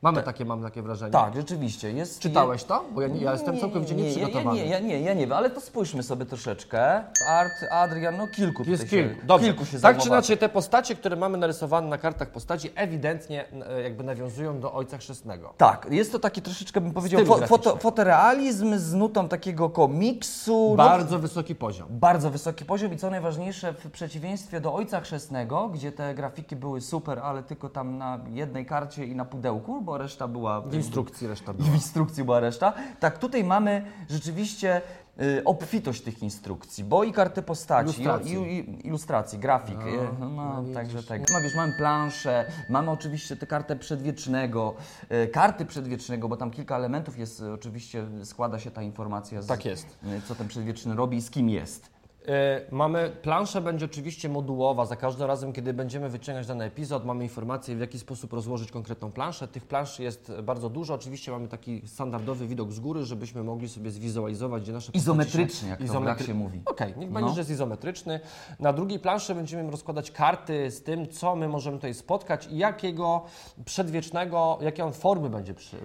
Mamy 0.02 0.22
takie, 0.22 0.44
mam 0.44 0.62
takie 0.62 0.82
wrażenie. 0.82 1.12
Tak, 1.12 1.34
rzeczywiście. 1.36 1.92
Jest, 1.92 2.20
Czytałeś 2.20 2.64
to? 2.64 2.84
Bo 2.94 3.02
ja, 3.02 3.08
nie, 3.08 3.20
ja 3.20 3.32
jestem 3.32 3.60
całkowicie 3.60 3.94
nie, 3.94 4.02
nieprzygotowany. 4.02 4.58
Ja, 4.58 4.64
nie, 4.64 4.70
ja 4.70 4.78
nie, 4.78 5.00
ja 5.00 5.14
nie 5.14 5.20
wiem, 5.20 5.32
ale 5.32 5.50
to 5.50 5.60
spójrzmy 5.60 6.02
sobie 6.02 6.26
troszeczkę. 6.26 7.04
Art, 7.28 7.52
Adrian, 7.72 8.16
no 8.16 8.26
kilku 8.28 8.62
Jest 8.66 8.90
kilku. 8.90 9.14
się, 9.20 9.26
Dobrze. 9.26 9.46
kilku 9.46 9.64
się 9.64 9.80
tak 9.80 9.98
czy 9.98 10.08
inaczej, 10.08 10.38
te 10.38 10.48
postacie, 10.48 10.94
które 10.94 11.16
mamy 11.16 11.38
narysowane 11.38 11.88
na 11.88 11.98
kartach 11.98 12.30
postaci, 12.30 12.70
ewidentnie 12.74 13.44
e, 13.68 13.82
jakby 13.82 14.04
nawiązują 14.04 14.60
do 14.60 14.72
Ojca 14.72 14.98
Chrzestnego. 14.98 15.54
Tak, 15.56 15.86
jest 15.90 16.12
to 16.12 16.18
taki 16.18 16.42
troszeczkę, 16.42 16.80
bym 16.80 16.92
powiedział, 16.92 17.24
fo, 17.24 17.46
foto, 17.46 17.76
fotorealizm 17.76 18.78
z 18.78 18.94
nutą 18.94 19.28
takiego 19.28 19.70
komiksu. 19.70 20.68
no, 20.70 20.76
Bardzo 20.76 21.18
wysoki 21.18 21.54
poziom. 21.54 21.86
Bardzo 21.90 22.30
wysoki 22.30 22.64
poziom 22.64 22.92
i 22.92 22.96
co 22.96 23.10
najważniejsze, 23.10 23.72
w 23.72 23.90
przeciwieństwie 23.90 24.60
do 24.60 24.74
Ojca 24.74 25.00
Chrzestnego, 25.00 25.68
gdzie 25.68 25.92
te 25.92 26.14
grafiki 26.14 26.56
były 26.56 26.80
super, 26.80 27.18
ale 27.18 27.42
tylko 27.42 27.68
tam 27.68 27.98
na 27.98 28.20
jednej 28.30 28.66
karcie 28.66 29.04
i 29.04 29.14
na 29.14 29.24
pudełku, 29.24 29.80
bo 29.90 29.98
reszta 29.98 30.28
była... 30.28 30.60
W 30.60 30.74
instrukcji 30.74 31.26
reszta 31.26 31.52
była. 31.54 31.68
w 31.68 31.74
instrukcji 31.74 32.24
była 32.24 32.40
reszta. 32.40 32.72
Tak, 33.00 33.18
tutaj 33.18 33.44
mamy 33.44 33.84
rzeczywiście 34.10 34.82
y, 35.22 35.44
obfitość 35.44 36.02
tych 36.02 36.22
instrukcji, 36.22 36.84
bo 36.84 37.04
i 37.04 37.12
karty 37.12 37.42
postaci, 37.42 38.02
Ilustracji. 38.02 38.34
i, 38.34 38.70
i, 38.70 38.86
ilustracji, 38.86 39.38
grafik. 39.38 39.78
No, 40.20 40.28
no, 40.28 40.64
także 40.74 41.02
tak. 41.02 41.20
No 41.30 41.40
wiesz, 41.42 41.54
mamy 41.54 41.72
planszę, 41.78 42.44
mamy 42.68 42.90
oczywiście 42.90 43.36
tę 43.36 43.46
kartę 43.46 43.76
przedwiecznego, 43.76 44.74
y, 45.12 45.28
karty 45.28 45.66
przedwiecznego, 45.66 46.28
bo 46.28 46.36
tam 46.36 46.50
kilka 46.50 46.76
elementów 46.76 47.18
jest, 47.18 47.40
y, 47.40 47.52
oczywiście 47.52 48.06
składa 48.24 48.58
się 48.58 48.70
ta 48.70 48.82
informacja, 48.82 49.42
z, 49.42 49.46
Tak 49.46 49.64
jest. 49.64 49.86
y, 50.18 50.22
co 50.28 50.34
ten 50.34 50.48
przedwieczny 50.48 50.94
robi 50.94 51.16
i 51.16 51.22
z 51.22 51.30
kim 51.30 51.48
jest. 51.48 51.90
E, 52.30 52.60
Mamy, 52.70 53.10
plansza 53.22 53.60
będzie 53.60 53.84
oczywiście 53.84 54.28
modułowa. 54.28 54.86
Za 54.86 54.96
każdym 54.96 55.26
razem, 55.26 55.52
kiedy 55.52 55.74
będziemy 55.74 56.08
wyciągać 56.08 56.46
dany 56.46 56.64
epizod, 56.64 57.04
mamy 57.04 57.24
informację, 57.24 57.76
w 57.76 57.80
jaki 57.80 57.98
sposób 57.98 58.32
rozłożyć 58.32 58.70
konkretną 58.70 59.12
planszę. 59.12 59.48
Tych 59.48 59.66
plansz 59.66 59.98
jest 59.98 60.32
bardzo 60.42 60.70
dużo. 60.70 60.94
Oczywiście 60.94 61.32
mamy 61.32 61.48
taki 61.48 61.82
standardowy 61.86 62.46
widok 62.46 62.72
z 62.72 62.80
góry, 62.80 63.04
żebyśmy 63.04 63.42
mogli 63.42 63.68
sobie 63.68 63.90
zwizualizować, 63.90 64.62
gdzie 64.62 64.72
nasze 64.72 64.86
postaci 64.92 64.98
Izometrycznie, 65.04 65.68
jak 65.68 65.78
to 65.78 66.00
w 66.00 66.02
grach 66.02 66.22
się 66.22 66.34
mówi. 66.34 66.62
Okej, 66.66 66.94
niech 66.96 67.10
No. 67.10 67.14
będzie, 67.20 67.34
że 67.34 67.40
jest 67.40 67.50
izometryczny. 67.50 68.20
Na 68.60 68.72
drugiej 68.72 68.98
planszy 68.98 69.34
będziemy 69.34 69.70
rozkładać 69.70 70.10
karty 70.10 70.70
z 70.70 70.82
tym, 70.82 71.08
co 71.08 71.36
my 71.36 71.48
możemy 71.48 71.76
tutaj 71.76 71.94
spotkać 71.94 72.46
i 72.46 72.56
jakiego 72.58 73.24
przedwiecznego, 73.64 74.58
jakie 74.60 74.84
on 74.84 74.92
formy 74.92 75.30
będzie 75.30 75.54
przy, 75.54 75.76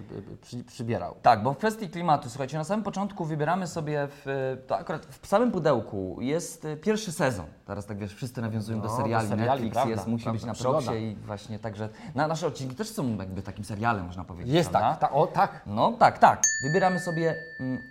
przy, 0.42 0.64
przybierał. 0.64 1.14
Tak, 1.22 1.42
bo 1.42 1.52
w 1.52 1.56
kwestii 1.56 1.88
klimatu, 1.88 2.28
słuchajcie, 2.28 2.58
na 2.58 2.64
samym 2.64 2.84
początku 2.84 3.24
wybieramy 3.24 3.66
sobie, 3.66 4.08
w, 4.10 4.56
to 4.66 4.76
akurat 4.78 5.06
w 5.06 5.26
samym 5.26 5.52
pudełku 5.52 6.16
jest 6.20 6.35
y, 6.64 6.76
pierwszy 6.76 7.12
sezon. 7.12 7.46
Teraz 7.66 7.86
tak 7.86 7.98
wiesz, 7.98 8.14
wszyscy 8.14 8.40
nawiązują 8.40 8.78
No, 8.78 8.82
do 8.84 8.88
do 8.88 8.96
seriali, 8.96 9.28
seriali, 9.28 9.50
Netflix 9.50 9.72
prawda, 9.74 9.90
jest, 9.90 10.06
musi 10.06 10.24
prawda, 10.24 10.38
być 10.38 10.46
na 10.46 10.54
proksie 10.54 10.90
i 11.02 11.16
właśnie 11.26 11.58
także, 11.58 11.88
na, 12.14 12.28
nasze 12.28 12.46
odcinki 12.46 12.76
też 12.76 12.88
są 12.88 13.16
jakby 13.16 13.42
takim 13.42 13.64
serialem, 13.64 14.06
można 14.06 14.24
powiedzieć, 14.24 14.54
Jest 14.54 14.70
prawda? 14.70 14.90
tak, 14.90 15.00
ta, 15.10 15.16
o 15.16 15.26
tak, 15.26 15.62
No 15.66 15.92
tak, 15.92 16.18
tak. 16.18 16.42
Wybieramy 16.68 17.00
sobie 17.00 17.34
mm, 17.60 17.82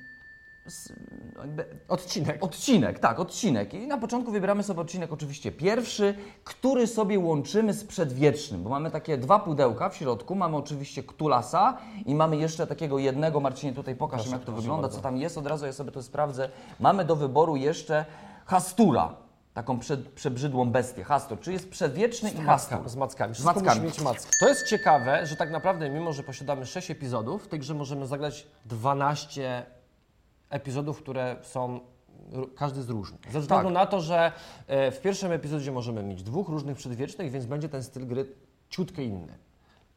odcinek. 1.87 2.43
Odcinek, 2.43 2.99
tak, 2.99 3.19
odcinek. 3.19 3.73
I 3.73 3.87
na 3.87 3.97
początku 3.97 4.31
wybieramy 4.31 4.63
sobie 4.63 4.81
odcinek 4.81 5.13
oczywiście 5.13 5.51
pierwszy, 5.51 6.15
który 6.43 6.87
sobie 6.87 7.19
łączymy 7.19 7.73
z 7.73 7.83
przedwiecznym, 7.83 8.63
bo 8.63 8.69
mamy 8.69 8.91
takie 8.91 9.17
dwa 9.17 9.39
pudełka 9.39 9.89
w 9.89 9.95
środku. 9.95 10.35
Mamy 10.35 10.57
oczywiście 10.57 11.03
Ktulasa 11.03 11.77
i 12.05 12.15
mamy 12.15 12.37
jeszcze 12.37 12.67
takiego 12.67 12.99
jednego, 12.99 13.39
Marcinie 13.39 13.73
tutaj 13.73 13.95
pokaż 13.95 14.21
Proszę, 14.21 14.35
jak 14.35 14.45
to 14.45 14.51
wygląda, 14.51 14.81
bardzo. 14.81 14.97
co 14.97 15.03
tam 15.03 15.17
jest, 15.17 15.37
od 15.37 15.47
razu 15.47 15.65
ja 15.65 15.73
sobie 15.73 15.91
to 15.91 16.03
sprawdzę. 16.03 16.49
Mamy 16.79 17.05
do 17.05 17.15
wyboru 17.15 17.55
jeszcze 17.55 18.05
Hastura, 18.45 19.15
taką 19.53 19.79
prze, 19.79 19.97
przebrzydłą 19.97 20.69
bestię, 20.71 21.03
Hastur, 21.03 21.39
czyli 21.39 21.53
jest 21.53 21.69
przedwieczny 21.69 22.29
i 22.31 22.37
Hastur. 22.41 22.89
Z 22.89 22.95
mackami. 22.95 23.33
Wszystko 23.33 23.53
mackami. 23.53 23.81
mieć 23.81 24.01
macki. 24.01 24.27
To 24.39 24.47
jest 24.49 24.67
ciekawe, 24.67 25.25
że 25.25 25.35
tak 25.35 25.51
naprawdę 25.51 25.89
mimo, 25.89 26.13
że 26.13 26.23
posiadamy 26.23 26.65
6 26.65 26.91
epizodów, 26.91 27.43
w 27.43 27.47
tej 27.47 27.59
grze 27.59 27.73
możemy 27.73 28.07
zagrać 28.07 28.47
12 28.65 29.65
epizodów, 30.49 30.97
które 30.97 31.35
są 31.41 31.79
każdy 32.55 32.81
z 32.81 32.89
różny. 32.89 33.17
Ze 33.31 33.39
względu 33.39 33.65
Tak. 33.65 33.73
na 33.73 33.85
to, 33.85 34.01
że 34.01 34.31
e, 34.67 34.91
w 34.91 35.01
pierwszym 35.01 35.31
epizodzie 35.31 35.71
możemy 35.71 36.03
mieć 36.03 36.23
dwóch 36.23 36.49
różnych 36.49 36.77
przedwiecznych, 36.77 37.31
więc 37.31 37.45
będzie 37.45 37.69
ten 37.69 37.83
styl 37.83 38.07
gry 38.07 38.25
ciutkę 38.69 39.03
inny. 39.03 39.37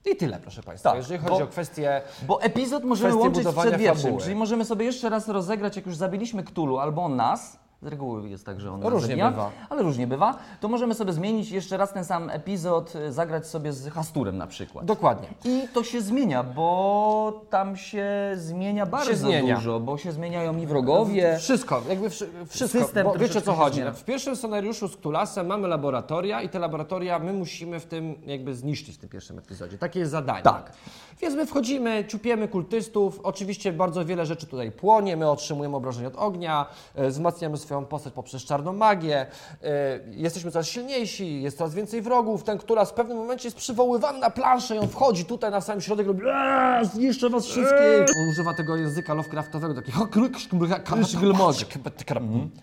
I 0.04 0.16
tyle, 0.16 0.38
proszę 0.38 0.62
Państwa. 0.62 0.90
Tak, 0.90 0.96
Jeżeli 0.98 1.18
chodzi 1.20 1.38
bo- 1.38 1.44
o 1.44 1.46
kwestię 1.46 2.02
Bo 2.26 2.42
epizod 2.42 2.84
możemy 2.84 3.14
łączyć 3.14 3.46
z 3.48 3.54
przedwiecznym, 3.54 4.18
czyli 4.18 4.34
możemy 4.34 4.64
sobie 4.64 4.84
jeszcze 4.86 5.08
raz 5.08 5.28
rozegrać, 5.28 5.76
jak 5.76 5.86
już 5.86 5.96
zabiliśmy 5.96 6.44
Ktulu 6.44 6.78
albo 6.78 7.08
nas, 7.08 7.58
z 7.82 7.86
reguły 7.86 8.28
jest 8.28 8.46
tak, 8.46 8.60
że 8.60 8.72
on 8.72 8.82
Różnie 8.82 9.16
nawet 9.16 9.34
bywa. 9.34 9.50
ale 9.68 9.82
różnie 9.82 10.06
bywa, 10.06 10.38
to 10.60 10.68
możemy 10.68 10.94
sobie 10.94 11.12
zmienić 11.12 11.50
jeszcze 11.50 11.76
raz 11.76 11.92
ten 11.92 12.04
sam 12.04 12.30
epizod, 12.30 12.94
y, 12.96 13.12
zagrać 13.12 13.46
sobie 13.46 13.72
z 13.72 13.88
Hasturem 13.88 14.36
na 14.36 14.46
przykład. 14.46 14.84
Dokładnie. 14.84 15.28
I 15.44 15.62
to 15.74 15.84
się 15.84 16.00
zmienia, 16.00 16.42
bo 16.42 17.40
tam 17.50 17.76
się 17.76 18.06
zmienia 18.36 18.86
bardzo 18.86 19.16
zmienia. 19.16 19.54
dużo, 19.56 19.80
bo 19.80 19.98
się 19.98 20.12
zmieniają 20.12 20.56
i 20.58 20.66
wrogowie. 20.66 21.36
Wszystko, 21.38 21.82
jakby 21.88 22.10
wszy, 22.10 22.28
wszystko. 22.48 22.78
System 22.80 23.04
bo 23.06 23.14
wiecie 23.18 23.40
co 23.40 23.52
chodzi. 23.54 23.82
W 23.94 24.04
pierwszym 24.04 24.36
scenariuszu 24.36 24.88
z 24.88 24.96
Ktulasem 24.96 25.46
mamy 25.46 25.68
laboratoria 25.68 26.42
i 26.42 26.48
te 26.48 26.58
laboratoria 26.58 27.18
my 27.18 27.32
musimy 27.32 27.80
w 27.80 27.86
tym 27.86 28.14
jakby 28.26 28.54
zniszczyć 28.54 28.94
w 28.94 28.98
tym 28.98 29.08
pierwszym 29.08 29.38
epizodzie. 29.38 29.78
Takie 29.78 30.00
jest 30.00 30.12
zadanie. 30.12 30.42
Tak. 30.42 30.72
Więc 31.20 31.34
my 31.34 31.46
wchodzimy, 31.46 32.04
ciupiemy 32.08 32.48
kultystów, 32.48 33.20
oczywiście 33.22 33.72
bardzo 33.72 34.04
wiele 34.04 34.26
rzeczy 34.26 34.46
tutaj 34.46 34.72
płonie, 34.72 35.16
my 35.16 35.30
otrzymujemy 35.30 35.76
obrażenia 35.76 36.08
od 36.08 36.16
ognia, 36.16 36.66
e, 36.94 37.08
wzmacniamy 37.08 37.56
swoją 37.68 37.84
postać 37.84 38.12
poprzez 38.12 38.44
czarną 38.44 38.72
magię, 38.72 39.26
e, 39.62 40.00
jesteśmy 40.10 40.50
coraz 40.50 40.66
silniejsi, 40.68 41.42
jest 41.42 41.58
coraz 41.58 41.74
więcej 41.74 42.02
wrogów, 42.02 42.44
ten 42.44 42.58
Ktulas 42.58 42.90
w 42.90 42.94
pewnym 42.94 43.18
momencie 43.18 43.46
jest 43.48 43.56
przywoływany 43.56 44.18
na 44.18 44.30
planszę 44.30 44.76
i 44.76 44.78
on 44.78 44.88
wchodzi 44.88 45.24
tutaj 45.24 45.50
na 45.50 45.60
sam 45.60 45.80
środek, 45.80 46.06
robi 46.06 46.22
"Eee, 46.26 46.86
zniszczę 46.86 47.30
was 47.30 47.44
wszystkich. 47.46 48.16
On 48.22 48.28
używa 48.30 48.54
tego 48.54 48.76
języka 48.76 49.14
Lovecraftowego, 49.14 49.74
takiego 49.74 50.06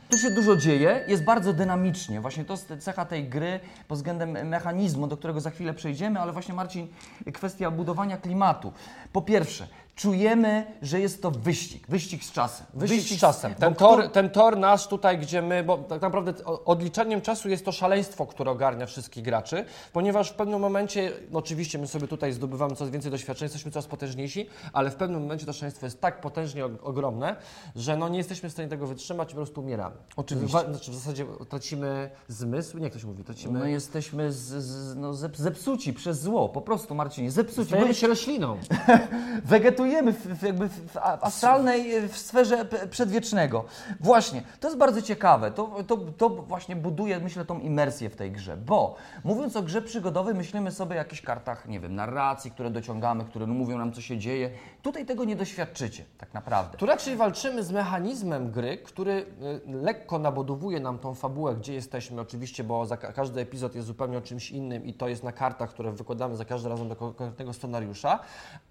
Tu 0.09 0.17
się 0.17 0.31
dużo 0.31 0.55
dzieje, 0.55 1.05
jest 1.07 1.23
bardzo 1.23 1.53
dynamicznie. 1.53 2.21
Właśnie 2.21 2.45
to 2.45 2.53
jest 2.53 2.73
cecha 2.79 3.05
tej 3.05 3.29
gry 3.29 3.59
pod 3.87 3.97
względem 3.97 4.47
mechanizmu, 4.47 5.07
do 5.07 5.17
którego 5.17 5.41
za 5.41 5.49
chwilę 5.49 5.73
przejdziemy, 5.73 6.19
ale 6.19 6.31
właśnie 6.31 6.53
Marcin, 6.53 6.87
kwestia 7.33 7.71
budowania 7.71 8.17
klimatu. 8.17 8.71
Po 9.13 9.21
pierwsze, 9.21 9.67
czujemy, 9.95 10.65
że 10.81 10.99
jest 10.99 11.21
to 11.21 11.31
wyścig, 11.31 11.87
wyścig 11.87 12.23
z 12.23 12.31
czasem. 12.31 12.65
Wyścig 12.73 13.17
z 13.17 13.21
czasem. 13.21 13.55
Ten 13.55 13.73
kto- 13.73 13.79
tor, 13.95 14.09
ten 14.11 14.29
tor 14.29 14.57
nasz 14.57 14.87
tutaj, 14.87 15.17
gdzie 15.19 15.41
my, 15.41 15.63
bo 15.63 15.77
tak 15.77 16.01
naprawdę 16.01 16.33
odliczaniem 16.45 17.21
czasu 17.21 17.49
jest 17.49 17.65
to 17.65 17.71
szaleństwo, 17.71 18.25
które 18.25 18.51
ogarnia 18.51 18.85
wszystkich 18.85 19.23
graczy, 19.23 19.65
ponieważ 19.93 20.29
w 20.31 20.33
pewnym 20.33 20.59
momencie, 20.59 21.11
no 21.31 21.39
oczywiście 21.39 21.77
my 21.77 21.87
sobie 21.87 22.07
tutaj 22.07 22.33
zdobywamy 22.33 22.75
coraz 22.75 22.91
więcej 22.93 23.11
doświadczeń, 23.11 23.45
jesteśmy 23.45 23.71
coraz 23.71 23.85
potężniejsi, 23.87 24.49
ale 24.73 24.91
w 24.91 24.95
pewnym 24.95 25.21
momencie 25.21 25.45
to 25.45 25.53
szaleństwo 25.53 25.85
jest 25.85 26.01
tak 26.01 26.21
potężnie 26.21 26.63
og- 26.65 26.77
ogromne, 26.83 27.35
że 27.75 27.97
no 27.97 28.09
nie 28.09 28.17
jesteśmy 28.17 28.49
w 28.49 28.51
stanie 28.51 28.67
tego 28.69 28.87
wytrzymać 28.87 29.29
i 29.29 29.31
po 29.31 29.35
prostu 29.37 29.61
umieramy. 29.61 29.95
Oczywiście. 30.15 30.53
Wa- 30.57 30.65
Znaczy 30.69 30.91
w 30.91 30.95
zasadzie 30.95 31.25
tracimy 31.49 32.09
zmysł, 32.27 32.77
nie 32.77 32.91
się 32.99 33.07
mówi, 33.07 33.23
tracimy... 33.23 33.59
My 33.59 33.71
jesteśmy 33.71 34.31
z, 34.31 34.37
z, 34.37 34.95
no, 34.95 35.13
zep, 35.13 35.37
zepsuci 35.37 35.93
przez 35.93 36.21
zło, 36.21 36.49
po 36.49 36.61
prostu 36.61 36.95
Marcinie, 36.95 37.31
zepsuci. 37.31 37.67
Stajemy 37.67 37.87
My 37.87 37.93
się 37.95 38.07
rośliną. 38.07 38.57
wegetujemy 39.45 39.84
w, 40.13 40.39
w, 40.39 40.43
jakby 40.43 40.69
w, 40.69 40.97
astralnej 40.97 42.07
w 42.07 42.17
sferze 42.17 42.65
przedwiecznego. 42.89 43.65
Właśnie, 43.99 44.43
to 44.59 44.67
jest 44.67 44.77
bardzo 44.77 45.01
ciekawe. 45.01 45.51
To, 45.51 45.83
to, 45.87 45.97
to 45.97 46.29
właśnie 46.29 46.75
buduje, 46.75 47.19
myślę, 47.19 47.45
tą 47.45 47.59
imersję 47.59 48.09
w 48.09 48.15
tej 48.15 48.31
grze, 48.31 48.57
bo 48.57 48.95
mówiąc 49.23 49.55
o 49.55 49.61
grze 49.61 49.81
przygodowej, 49.81 50.35
myślimy 50.35 50.71
sobie 50.71 50.91
o 50.91 50.97
jakichś 50.97 51.21
kartach, 51.21 51.67
nie 51.67 51.79
wiem, 51.79 51.95
narracji, 51.95 52.51
które 52.51 52.69
dociągamy, 52.69 53.25
które 53.25 53.47
mówią 53.47 53.77
nam, 53.77 53.93
co 53.93 54.01
się 54.01 54.17
dzieje. 54.17 54.49
Tutaj 54.85 55.05
tego 55.05 55.23
nie 55.25 55.35
doświadczycie, 55.35 56.05
tak 56.17 56.33
naprawdę. 56.33 56.77
Tu 56.77 56.85
raczej 56.85 57.15
walczymy 57.15 57.63
z 57.63 57.71
mechanizmem 57.71 58.51
gry, 58.51 58.77
który 58.77 59.11
y, 59.11 59.25
lekko 59.81 60.19
nabudowuje 60.19 60.79
nam 60.79 60.99
tą 60.99 61.13
fabułę, 61.15 61.55
gdzie 61.55 61.73
jesteśmy, 61.73 62.21
oczywiście, 62.21 62.63
bo 62.63 62.85
za 62.85 62.97
ka- 62.97 63.13
każdy 63.13 63.41
epizod 63.41 63.75
jest 63.75 63.87
zupełnie 63.87 64.17
o 64.17 64.21
czymś 64.21 64.51
innym 64.51 64.85
i 64.85 64.93
to 64.93 65.07
jest 65.07 65.23
na 65.23 65.31
kartach, 65.31 65.69
które 65.69 65.91
wykładamy 65.91 66.35
za 66.35 66.45
każdym 66.45 66.71
razem 66.71 66.89
do 66.89 66.95
ko- 66.95 67.13
konkretnego 67.13 67.53
scenariusza, 67.53 68.19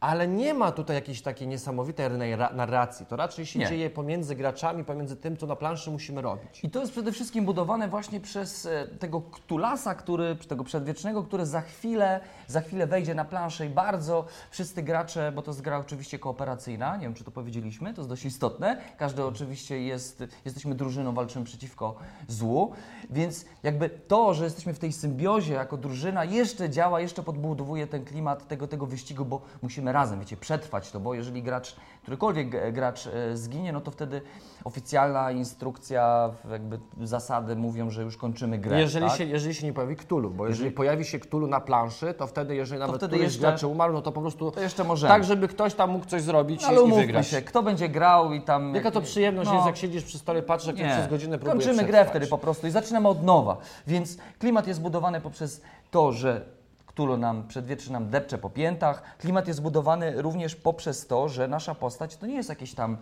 ale 0.01 0.29
nie 0.29 0.55
ma 0.55 0.73
tutaj 0.73 0.97
jakiejś 0.97 1.23
takiej 1.23 1.49
niesamowitej 1.49 2.37
ra- 2.37 2.51
narracji. 2.53 3.07
To 3.07 3.17
raczej 3.17 3.47
się 3.47 3.59
Nie. 3.59 3.67
dzieje 3.67 3.91
pomiędzy 3.91 4.35
graczami, 4.37 4.85
pomiędzy 4.85 5.17
tym, 5.17 5.37
co 5.37 5.47
na 5.47 5.57
planszy 5.57 5.91
musimy 5.91 6.23
robić. 6.23 6.65
I 6.65 6.71
to 6.71 6.81
jest 6.81 6.93
przede 6.93 7.13
wszystkim 7.13 7.45
budowane 7.45 7.89
właśnie 7.89 8.21
przez 8.21 8.67
e, 8.67 8.89
tego 8.99 9.21
Ktulasa, 9.21 9.95
który, 9.95 10.37
tego 10.37 10.65
przedwiecznego, 10.65 11.23
który 11.23 11.47
za 11.47 11.61
chwilę, 11.61 12.21
za 12.47 12.61
chwilę 12.61 12.87
wejdzie 12.87 13.15
na 13.15 13.25
planszę 13.25 13.67
i 13.67 13.69
bardzo 13.69 14.25
wszyscy 14.51 14.83
gracze, 14.83 15.33
bo 15.33 15.43
to 15.43 15.51
jest 15.51 15.61
gra 15.61 15.79
oczywiście 15.79 16.04
kooperacyjna, 16.19 16.97
nie 16.97 17.03
wiem 17.03 17.15
czy 17.15 17.25
to 17.25 17.31
powiedzieliśmy, 17.31 17.95
to 17.95 18.01
jest 18.01 18.09
dość 18.09 18.25
istotne. 18.25 18.81
Każdy 18.97 19.25
oczywiście 19.25 19.83
jest, 19.83 20.25
jesteśmy 20.45 20.75
drużyną, 20.75 21.15
walczymy 21.15 21.45
przeciwko 21.45 21.95
złu, 22.29 22.73
więc 23.11 23.45
jakby 23.63 23.89
to, 23.89 24.35
że 24.35 24.45
jesteśmy 24.45 24.75
w 24.75 24.79
tej 24.79 24.93
symbiozie 24.93 25.55
jako 25.55 25.77
drużyna 25.77 26.25
jeszcze 26.25 26.71
działa, 26.71 27.01
jeszcze 27.01 27.23
podbudowuje 27.23 27.87
ten 27.87 28.05
klimat 28.05 28.49
tego, 28.49 28.69
tego 28.69 28.87
wyścigu, 28.87 29.25
bo 29.25 29.43
musimy 29.63 29.93
razem, 29.93 30.21
wiecie, 30.21 30.37
przetrwać 30.37 30.91
to, 30.91 31.01
bo 31.01 31.15
jeżeli 31.15 31.43
gracz, 31.43 31.77
którykolwiek 32.05 32.73
gracz 32.73 33.07
e, 33.07 33.37
zginie, 33.37 33.73
no 33.73 33.81
to 33.81 33.91
wtedy 33.91 34.23
oficjalna 34.65 35.31
instrukcja, 35.31 36.31
jakby 36.51 36.79
zasady 37.03 37.57
mówią, 37.57 37.91
że 37.91 38.03
już 38.03 38.17
kończymy 38.17 38.59
grę. 38.59 38.81
Jeżeli, 38.81 39.07
tak? 39.07 39.19
się, 39.19 39.25
jeżeli 39.25 39.55
się 39.55 39.67
nie 39.67 39.73
pojawi 39.73 39.97
Ktulu, 39.97 40.31
bo 40.31 40.49
jeżeli 40.49 40.71
pojawi 40.71 41.05
się 41.05 41.19
Ktulu 41.19 41.47
na 41.47 41.61
planszy, 41.61 42.15
to 42.15 42.27
wtedy, 42.27 42.55
jeżeli 42.55 42.81
nawet 42.81 42.97
wtedy 42.97 43.11
któryś 43.17 43.25
jeszcze- 43.25 43.41
graczy 43.41 43.67
umarł, 43.67 43.93
no 43.93 44.03
to 44.03 44.13
po 44.13 44.21
prostu 44.21 44.51
To 44.51 44.61
jeszcze 44.61 44.85
możemy. 44.85 45.09
tak, 45.13 45.25
żeby 45.25 45.49
ktoś 45.49 45.75
tam 45.75 45.91
mógł 45.91 46.07
coś 46.07 46.23
zrobić 46.23 46.65
Ale 46.65 46.83
i, 46.83 46.93
wygrać. 46.93 47.27
się, 47.29 47.43
kto 47.43 47.63
będzie 47.63 47.89
grał 47.89 48.33
i 48.33 48.41
tam... 48.41 48.75
Jaka 48.75 48.91
to 48.91 49.01
przyjemność 49.01 49.51
No. 49.51 49.55
jest, 49.55 49.67
jak 49.67 49.77
siedzisz 49.77 50.05
przy 50.05 50.19
stole, 50.19 50.43
patrzysz, 50.43 50.79
jak 50.79 50.93
przez 50.93 51.09
godzinę 51.09 51.39
próbuje 51.39 51.65
Kończymy 51.67 51.89
grę 51.89 52.05
wtedy 52.05 52.27
po 52.27 52.39
prostu 52.39 52.67
i 52.67 52.71
zaczynamy 52.71 53.09
od 53.09 53.23
nowa. 53.23 53.57
Więc 53.87 54.17
klimat 54.39 54.67
jest 54.67 54.81
budowany 54.81 55.21
poprzez 55.21 55.61
to, 55.91 56.13
że 56.13 56.54
Cthulhu 56.95 57.17
nam 57.17 57.49
przedwietrzy 57.49 57.93
nam 57.93 58.11
depcze 58.11 58.39
po 58.39 58.51
piętach. 58.51 59.17
Klimat 59.19 59.49
jest 59.49 59.63
budowany 59.63 60.23
również 60.23 60.57
poprzez 60.57 61.07
to, 61.07 61.29
że 61.29 61.49
nasza 61.49 61.75
postać 61.75 62.17
to 62.17 62.27
nie 62.27 62.35
jest 62.35 62.49
jakiś 62.49 62.75
tam 62.75 62.97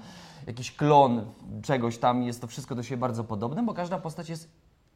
jakiś 0.46 0.76
klon 0.76 1.26
czegoś 1.62 1.98
tam, 1.98 2.22
jest 2.22 2.40
to 2.40 2.46
wszystko 2.46 2.74
do 2.74 2.82
siebie 2.82 3.00
bardzo 3.00 3.24
podobne, 3.24 3.62
bo 3.62 3.74
każda 3.74 3.98
postać 3.98 4.28
jest 4.28 4.48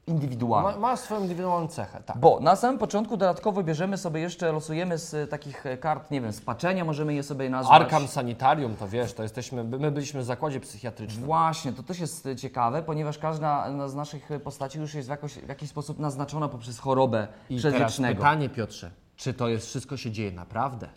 indywidualna. 0.06 0.70
Ma, 0.70 0.76
ma 0.78 0.96
swoją 0.96 1.20
indywidualną 1.20 1.68
cechę, 1.68 2.02
tak. 2.02 2.18
Bo 2.18 2.40
na 2.40 2.56
samym 2.56 2.78
początku 2.78 3.16
dodatkowo 3.16 3.62
bierzemy 3.62 3.98
sobie 3.98 4.20
jeszcze, 4.20 4.52
losujemy 4.52 4.98
z 4.98 5.30
takich 5.30 5.66
e, 5.66 5.76
kart, 5.76 6.10
nie 6.10 6.20
wiem, 6.20 6.32
spaczenia, 6.32 6.84
możemy 6.84 7.14
je 7.14 7.22
sobie 7.22 7.50
nazwać. 7.50 7.80
Arkham 7.82 8.08
Sanitarium, 8.08 8.76
to 8.76 8.88
wiesz, 8.88 9.12
to 9.12 9.22
jesteśmy, 9.22 9.64
my 9.64 9.90
byliśmy 9.90 10.20
w 10.20 10.24
zakładzie 10.24 10.60
psychiatrycznym. 10.60 11.24
Właśnie, 11.24 11.72
to 11.72 11.82
też 11.82 11.98
jest 11.98 12.26
e, 12.26 12.36
ciekawe, 12.36 12.82
ponieważ 12.82 13.18
każda 13.18 13.88
z 13.88 13.94
naszych 13.94 14.28
postaci 14.44 14.78
już 14.78 14.94
jest 14.94 15.08
w, 15.08 15.10
jakoś, 15.10 15.34
w 15.34 15.48
jakiś 15.48 15.70
sposób 15.70 15.98
naznaczona 15.98 16.48
poprzez 16.48 16.78
chorobę 16.78 17.28
I 17.50 17.56
przedwiecznego. 17.56 18.16
pytanie, 18.16 18.48
Piotrze, 18.48 18.90
czy 19.16 19.34
to 19.34 19.48
jest 19.48 19.66
wszystko 19.66 19.96
się 19.96 20.10
dzieje 20.10 20.32
naprawdę? 20.32 20.88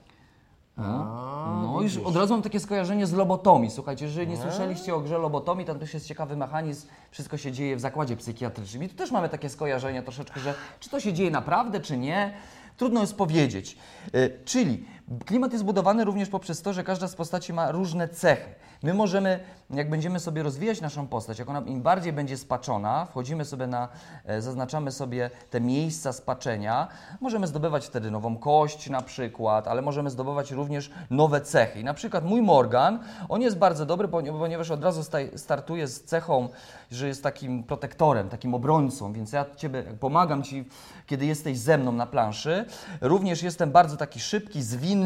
No 0.79 1.79
już 1.81 1.98
od 1.98 2.15
razu 2.15 2.33
mam 2.33 2.41
takie 2.41 2.59
skojarzenie 2.59 3.07
z 3.07 3.13
lobotomii. 3.13 3.71
Słuchajcie, 3.71 4.05
jeżeli 4.05 4.27
nie 4.27 4.38
słyszeliście 4.38 4.95
o 4.95 5.00
grze 5.00 5.17
lobotomii, 5.17 5.65
tam 5.65 5.79
też 5.79 5.93
jest 5.93 6.07
ciekawy 6.07 6.36
mechanizm, 6.36 6.88
wszystko 7.12 7.38
się 7.38 7.51
dzieje 7.51 7.75
w 7.75 7.79
zakładzie 7.79 8.17
psychiatrycznym. 8.17 8.83
I 8.83 8.89
tu 8.89 8.95
też 8.95 9.12
mamy 9.12 9.29
takie 9.29 9.50
skojarzenie 9.50 10.01
troszeczkę, 10.03 10.39
że 10.39 10.53
czy 10.79 10.89
to 10.89 11.00
się 11.00 11.13
dzieje 11.13 11.31
naprawdę, 11.31 11.79
czy 11.79 11.98
nie, 11.98 12.33
trudno 12.77 13.01
jest 13.01 13.17
powiedzieć. 13.17 13.77
Y, 14.15 14.39
Czyli 14.45 14.86
klimat 15.25 15.53
jest 15.53 15.65
budowany 15.65 16.05
również 16.05 16.29
poprzez 16.29 16.61
to, 16.61 16.73
że 16.73 16.83
każda 16.83 17.07
z 17.07 17.15
postaci 17.15 17.53
ma 17.53 17.71
różne 17.71 18.07
cechy. 18.07 18.55
My 18.83 18.93
możemy, 18.93 19.39
jak 19.69 19.89
będziemy 19.89 20.19
sobie 20.19 20.43
rozwijać 20.43 20.81
naszą 20.81 21.07
postać, 21.07 21.39
jak 21.39 21.49
ona 21.49 21.59
im 21.59 21.81
bardziej 21.81 22.13
będzie 22.13 22.37
spaczona, 22.37 23.05
wchodzimy 23.05 23.45
sobie 23.45 23.67
na, 23.67 23.87
e, 24.25 24.41
zaznaczamy 24.41 24.91
sobie 24.91 25.29
te 25.49 25.61
miejsca 25.61 26.13
spaczenia, 26.13 26.87
możemy 27.21 27.47
zdobywać 27.47 27.85
wtedy 27.85 28.11
nową 28.11 28.37
kość 28.37 28.89
na 28.89 29.01
przykład, 29.01 29.67
ale 29.67 29.81
możemy 29.81 30.09
zdobywać 30.09 30.51
również 30.51 30.91
nowe 31.09 31.41
cechy. 31.41 31.79
I 31.79 31.83
na 31.83 31.93
przykład 31.93 32.25
mój 32.25 32.41
Morgan, 32.41 32.99
on 33.29 33.41
jest 33.41 33.57
bardzo 33.57 33.85
dobry, 33.85 34.07
ponie- 34.07 34.31
ponieważ 34.39 34.71
od 34.71 34.83
razu 34.83 35.03
startuje 35.35 35.87
z 35.87 36.03
cechą, 36.03 36.49
że 36.91 37.07
jest 37.07 37.23
takim 37.23 37.63
protektorem, 37.63 38.29
takim 38.29 38.53
obrońcą, 38.53 39.13
więc 39.13 39.31
ja 39.31 39.45
Ciebie 39.55 39.83
pomagam 39.83 40.43
Ci, 40.43 40.69
kiedy 41.05 41.25
jesteś 41.25 41.57
ze 41.57 41.77
mną 41.77 41.91
na 41.91 42.05
planszy. 42.05 42.65
Również 43.01 43.43
jestem 43.43 43.71
bardzo 43.71 43.97
taki 43.97 44.19
szybki, 44.19 44.61
zwinny, 44.61 44.99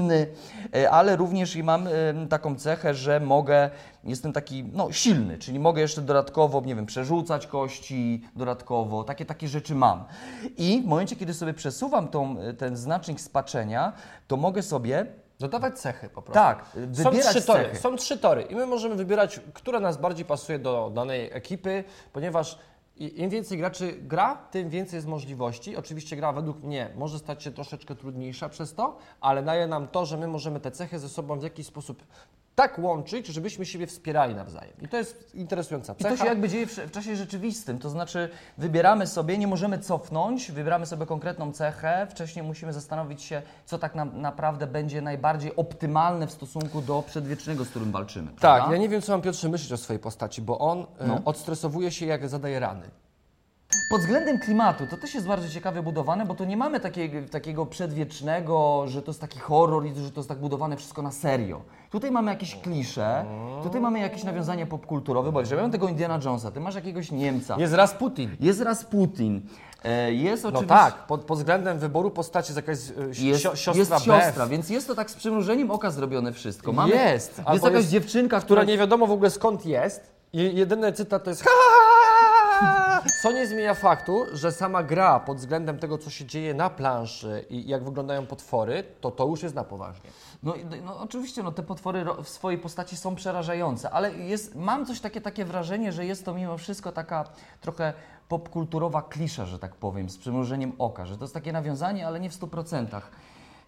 e, 0.76 0.92
ale 0.92 1.16
również 1.16 1.56
i 1.56 1.64
mam 1.64 1.88
taką 2.30 2.56
cechę, 2.56 2.94
że 2.94 3.20
mogę, 3.20 3.70
jestem 4.04 4.34
taki 4.34 4.64
no, 4.64 4.92
silny, 4.92 5.38
czyli 5.38 5.60
mogę 5.60 5.82
jeszcze 5.82 6.02
dodatkowo, 6.02 6.62
nie 6.66 6.76
wiem, 6.76 6.86
przerzucać 6.86 7.48
kości 7.48 8.22
dodatkowo, 8.36 9.04
takie, 9.04 9.26
takie 9.26 9.48
rzeczy 9.48 9.76
mam. 9.76 10.04
I 10.58 10.82
w 10.82 10.86
momencie, 10.86 11.16
kiedy 11.16 11.34
sobie 11.34 11.54
przesuwam 11.54 12.08
tą, 12.08 12.40
e, 12.40 12.54
ten 12.54 12.78
znacznik 12.78 13.22
spaczenia, 13.22 13.94
to 14.28 14.38
mogę 14.38 14.62
sobie 14.62 15.06
Dodawać 15.40 15.80
cechy 15.80 16.10
po 16.10 16.22
prostu. 16.22 16.34
tak, 16.34 16.66
Są 16.94 17.04
wybierać 17.04 17.36
trzy, 17.36 17.42
tory, 17.42 17.64
cechy. 17.64 17.78
są 17.78 17.96
trzy 17.96 18.18
tory 18.18 18.42
i 18.42 18.56
my 18.56 18.66
możemy 18.66 18.96
wybierać, 18.96 19.40
która 19.54 19.80
nas 19.80 19.98
bardziej 19.98 20.26
pasuje 20.26 20.60
do 20.60 20.92
danej 20.96 21.30
ekipy, 21.34 21.84
ponieważ 22.14 22.58
im 22.98 23.30
więcej 23.30 23.58
graczy 23.58 23.98
gra, 24.02 24.36
tym 24.36 24.70
więcej 24.70 24.98
jest 24.98 25.08
możliwości. 25.08 25.76
Oczywiście 25.76 26.16
gra 26.16 26.34
według 26.34 26.64
mnie 26.64 26.90
może 26.96 27.20
stać 27.20 27.44
się 27.44 27.52
troszeczkę 27.52 27.96
trudniejsza 27.96 28.50
przez 28.50 28.74
to, 28.74 28.98
ale 29.22 29.44
daje 29.44 29.68
nam 29.68 29.88
to, 29.88 30.06
że 30.06 30.18
my 30.18 30.28
możemy 30.28 30.60
te 30.60 30.72
cechy 30.72 31.00
ze 31.00 31.10
sobą 31.10 31.40
w 31.40 31.44
jakiś 31.44 31.68
sposób 31.68 32.04
tak 32.56 32.80
łączyć, 32.80 33.28
żebyśmy 33.28 33.66
siebie 33.66 33.88
wspierali 33.88 34.36
nawzajem. 34.36 34.74
I 34.82 34.88
to 34.88 34.98
jest 34.98 35.36
interesująca 35.36 35.94
I 35.94 36.04
cecha. 36.04 36.10
to 36.16 36.22
się 36.24 36.26
jakby 36.30 36.50
dzieje 36.50 36.68
w, 36.68 36.72
w 36.72 36.92
czasie 36.92 37.16
rzeczywistym, 37.16 37.80
to 37.80 37.90
znaczy 37.90 38.30
wybieramy 38.58 39.08
sobie, 39.08 39.38
nie 39.38 39.48
możemy 39.48 39.80
cofnąć, 39.80 40.52
wybieramy 40.52 40.86
sobie 40.86 41.06
konkretną 41.06 41.52
cechę, 41.52 42.08
wcześniej 42.10 42.46
musimy 42.46 42.74
zastanowić 42.74 43.22
się, 43.22 43.42
co 43.66 43.80
tak 43.80 43.96
na, 43.96 44.06
naprawdę 44.06 44.68
będzie 44.68 45.02
najbardziej 45.02 45.56
optymalne 45.56 46.28
w 46.28 46.32
stosunku 46.32 46.82
do 46.82 47.02
przedwiecznego, 47.08 47.66
z 47.66 47.70
którym 47.70 47.92
walczymy. 47.92 48.28
Tak, 48.28 48.38
prawda? 48.40 48.72
ja 48.76 48.78
nie 48.82 48.90
wiem, 48.90 49.02
co 49.02 49.12
mam 49.12 49.22
Piotrze 49.22 49.50
myśleć 49.50 49.72
o 49.72 49.78
swojej 49.78 50.00
postaci, 50.00 50.42
bo 50.42 50.60
on 50.60 50.86
e, 51.00 51.08
No. 51.08 51.22
odstresowuje 51.26 51.92
się, 51.92 52.06
jak 52.06 52.30
zadaje 52.30 52.60
rany. 52.60 52.90
Pod 53.90 54.02
względem 54.02 54.40
klimatu 54.40 54.88
to 54.88 54.98
też 54.98 55.14
jest 55.16 55.28
bardzo 55.28 55.50
ciekawie 55.50 55.82
budowane, 55.82 56.26
bo 56.26 56.36
tu 56.36 56.44
nie 56.44 56.58
mamy 56.58 56.80
takiego, 56.80 57.30
takiego 57.32 57.66
przedwiecznego, 57.66 58.84
że 58.88 59.02
to 59.02 59.12
jest 59.12 59.22
taki 59.22 59.40
horror 59.40 59.86
i 59.86 59.96
że 59.96 60.12
to 60.12 60.20
jest 60.20 60.30
tak 60.30 60.38
budowane 60.40 60.78
wszystko 60.78 61.02
na 61.02 61.12
serio. 61.12 61.62
Tutaj 61.92 62.12
mamy 62.12 62.32
jakieś 62.32 62.56
klisze, 62.56 63.26
tutaj 63.64 63.82
mamy 63.82 64.00
jakieś 64.00 64.24
nawiązanie 64.24 64.66
popkulturowe, 64.66 65.32
bo 65.32 65.40
jeżeli 65.40 65.62
mamy 65.62 65.72
tego 65.72 65.88
Indiana 65.88 66.20
Jonesa, 66.26 66.52
ty 66.52 66.60
masz 66.60 66.76
jakiegoś 66.76 67.12
Niemca, 67.12 67.56
Jest 67.60 67.74
Rasputin. 67.74 68.36
jest 68.40 68.62
Rasputin, 68.62 69.42
e, 69.84 70.14
jest 70.14 70.44
No 70.44 70.50
oczywiście... 70.50 70.68
tak, 70.76 71.08
pod, 71.08 71.22
pod 71.22 71.38
względem 71.38 71.80
wyboru 71.80 72.12
postaci 72.12 72.54
jest 72.54 72.68
jakaś 72.68 72.78
e, 73.22 73.26
Jest, 73.26 73.44
sio- 73.44 73.56
siostra 73.56 73.74
jest 73.76 73.92
Beth, 73.92 74.04
siostra, 74.26 74.48
więc 74.48 74.70
jest 74.70 74.88
to 74.88 74.96
tak 74.96 75.12
z 75.12 75.14
przymrużeniem 75.14 75.72
oka 75.72 75.92
zrobione 75.92 76.34
wszystko. 76.34 76.74
Mamy, 76.74 76.96
Jest, 76.96 77.38
jest 77.38 77.42
albo 77.46 77.68
jakaś 77.68 77.80
jest- 77.82 77.92
dziewczynka, 77.92 78.40
która 78.40 78.62
która... 78.62 78.64
nie 78.74 78.78
wiadomo 78.78 79.08
w 79.08 79.12
ogóle 79.12 79.30
skąd 79.30 79.66
jest. 79.66 80.12
I 80.34 80.56
jedyny 80.56 80.94
cytat 80.94 81.24
to 81.24 81.30
jest 81.30 81.44
ha, 81.44 81.50
ha, 81.50 81.76
ha. 81.88 81.93
Co 83.22 83.32
nie 83.32 83.48
zmienia 83.48 83.74
faktu, 83.74 84.26
że 84.34 84.52
sama 84.52 84.84
gra 84.84 85.20
pod 85.20 85.38
względem 85.38 85.80
tego, 85.80 85.98
co 85.98 86.10
się 86.10 86.26
dzieje 86.26 86.54
na 86.54 86.70
planszy 86.70 87.46
i 87.50 87.68
jak 87.68 87.84
wyglądają 87.84 88.26
potwory, 88.26 88.84
to 89.02 89.12
to 89.12 89.28
już 89.28 89.44
jest 89.44 89.56
na 89.56 89.64
poważnie. 89.64 90.10
No, 90.44 90.56
i- 90.56 90.66
no 90.86 91.00
oczywiście, 91.00 91.44
no, 91.44 91.52
te 91.52 91.64
potwory 91.64 92.06
w 92.24 92.30
swojej 92.30 92.60
postaci 92.60 92.98
są 92.98 93.16
przerażające, 93.16 93.92
ale 93.92 94.14
jest, 94.14 94.56
mam 94.56 94.86
coś 94.86 95.00
takie, 95.00 95.22
takie 95.22 95.46
wrażenie, 95.46 95.92
że 95.92 96.06
jest 96.06 96.26
to 96.26 96.34
mimo 96.34 96.58
wszystko 96.58 96.92
taka 96.92 97.24
trochę 97.62 97.94
popkulturowa 98.30 99.02
klisza, 99.02 99.46
że 99.46 99.60
tak 99.60 99.76
powiem, 99.76 100.10
z 100.10 100.18
przymrużeniem 100.18 100.72
oka, 100.78 101.06
że 101.06 101.18
to 101.18 101.24
jest 101.24 101.34
takie 101.34 101.52
nawiązanie, 101.54 102.08
ale 102.08 102.20
nie 102.20 102.30
w 102.30 102.34
100%. 102.34 103.02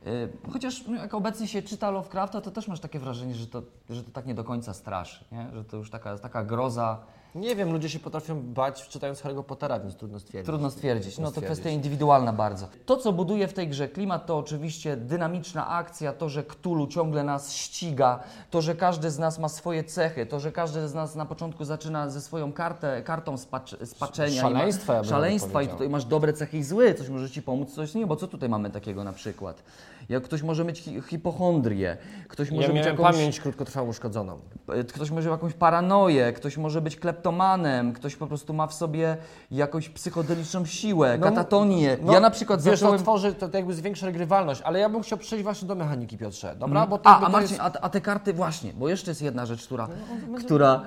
Yy, 0.06 0.30
Chociaż 0.54 0.88
no, 0.88 0.96
jak 0.96 1.14
obecnie 1.14 1.48
się 1.48 1.62
czyta 1.62 1.92
Lovecrafta, 1.92 2.42
to 2.42 2.52
też 2.52 2.68
masz 2.68 2.80
takie 2.80 3.00
wrażenie, 3.00 3.36
że 3.36 3.48
to, 3.48 3.62
że 3.90 4.04
to 4.04 4.12
tak 4.12 4.26
nie 4.26 4.34
do 4.36 4.44
końca 4.44 4.74
straszy, 4.74 5.26
nie? 5.32 5.48
że 5.54 5.64
to 5.66 5.78
już 5.78 5.90
taka, 5.92 6.18
taka 6.18 6.44
groza, 6.44 6.98
Nie 7.36 7.56
wiem, 7.56 7.72
ludzie 7.74 7.90
się 7.90 8.00
potrafią 8.00 8.42
bać 8.42 8.88
czytając 8.88 9.22
Harry'ego 9.22 9.44
Pottera, 9.44 9.80
więc 9.80 9.96
trudno 9.96 10.20
stwierdzić. 10.20 10.46
Trudno 10.46 10.72
stwierdzić. 10.72 11.18
No 11.18 11.24
to 11.24 11.32
stwierdzić. 11.32 11.52
kwestia 11.52 11.70
indywidualna 11.70 12.34
bardzo. 12.34 12.68
To, 12.86 12.98
co 12.98 13.14
buduje 13.14 13.48
w 13.48 13.54
tej 13.54 13.68
grze 13.68 13.88
klimat, 13.88 14.26
to 14.26 14.38
oczywiście 14.38 14.98
dynamiczna 14.98 15.68
akcja, 15.70 16.14
to, 16.14 16.30
że 16.30 16.44
Cthulhu 16.44 16.88
ciągle 16.88 17.24
nas 17.24 17.54
ściga, 17.54 18.20
to, 18.52 18.62
że 18.62 18.76
każdy 18.76 19.12
z 19.12 19.20
nas 19.20 19.40
ma 19.40 19.50
swoje 19.50 19.84
cechy, 19.84 20.26
to, 20.26 20.40
że 20.40 20.52
każdy 20.52 20.88
z 20.88 20.94
nas 20.94 21.16
na 21.16 21.26
początku 21.26 21.66
zaczyna 21.66 22.10
ze 22.10 22.22
swoją 22.22 22.54
kartę, 22.54 23.02
kartą 23.02 23.38
spacz, 23.38 23.76
spaczenia. 23.86 24.42
i 24.42 24.44
ma- 24.44 24.50
Szaleństwa, 24.50 24.94
ja 24.94 25.04
Szaleństwa 25.04 25.62
i 25.62 25.68
tutaj 25.68 25.90
masz 25.90 26.06
dobre 26.06 26.34
cechy 26.34 26.58
i 26.58 26.64
złe, 26.64 26.94
coś 26.94 27.10
może 27.10 27.30
Ci 27.30 27.42
pomóc, 27.42 27.74
coś 27.74 27.94
nie, 27.94 28.08
bo 28.08 28.16
co 28.16 28.28
tutaj 28.28 28.50
mamy 28.50 28.70
takiego 28.70 29.04
na 29.04 29.14
przykład? 29.14 29.64
Jak 30.10 30.24
ktoś 30.24 30.42
może 30.44 30.66
mieć 30.66 30.80
hi- 30.80 31.02
hipochondrię, 31.02 31.98
ktoś 32.28 32.52
może 32.52 32.68
Ja 32.68 32.74
mieć 32.74 32.86
jakąś... 32.86 33.12
pamięć 33.12 33.40
krótkotrwałą 33.40 33.88
uszkodzoną. 33.90 34.40
E, 34.70 34.84
Ktoś 34.84 35.12
może 35.12 35.30
mieć 35.30 35.32
jakąś 35.38 35.54
paranoję, 35.54 36.34
ktoś 36.34 36.58
może 36.58 36.82
być 36.82 36.96
kleptomanem, 36.96 37.94
ktoś 37.94 38.16
po 38.16 38.28
prostu 38.28 38.54
ma 38.54 38.68
w 38.68 38.74
sobie 38.74 39.18
jakąś 39.52 39.90
psychodeliczną 39.90 40.66
siłę, 40.66 41.18
No, 41.18 41.24
katatonię. 41.30 41.98
No, 42.02 42.14
ja 42.14 42.20
na 42.20 42.30
przykład 42.32 42.62
wiesz, 42.62 42.80
zacząłem... 42.80 42.98
to 42.98 43.04
tworzy, 43.04 43.34
to, 43.34 43.50
to 43.50 43.58
jakby 43.58 43.74
zwiększa 43.74 44.06
regrywalność, 44.06 44.62
ale 44.62 44.80
ja 44.80 44.90
bym 44.90 45.02
chciał 45.02 45.18
przejść 45.18 45.44
właśnie 45.44 45.68
do 45.68 45.76
mechaniki, 45.76 46.18
Piotrze, 46.18 46.56
dobra? 46.60 46.88
Bo 46.88 46.98
to 46.98 47.10
A, 47.10 47.12
jakby 47.12 47.26
a 47.26 47.30
Marcin, 47.30 47.58
jest... 47.58 47.76
a, 47.78 47.82
a 47.82 47.90
te 47.90 48.02
karty 48.02 48.34
właśnie, 48.34 48.74
bo 48.74 48.90
jeszcze 48.90 49.12
jest 49.12 49.22
jedna 49.22 49.46
rzecz, 49.46 49.66
która, 49.66 49.88
No, 50.30 50.38
która, 50.38 50.82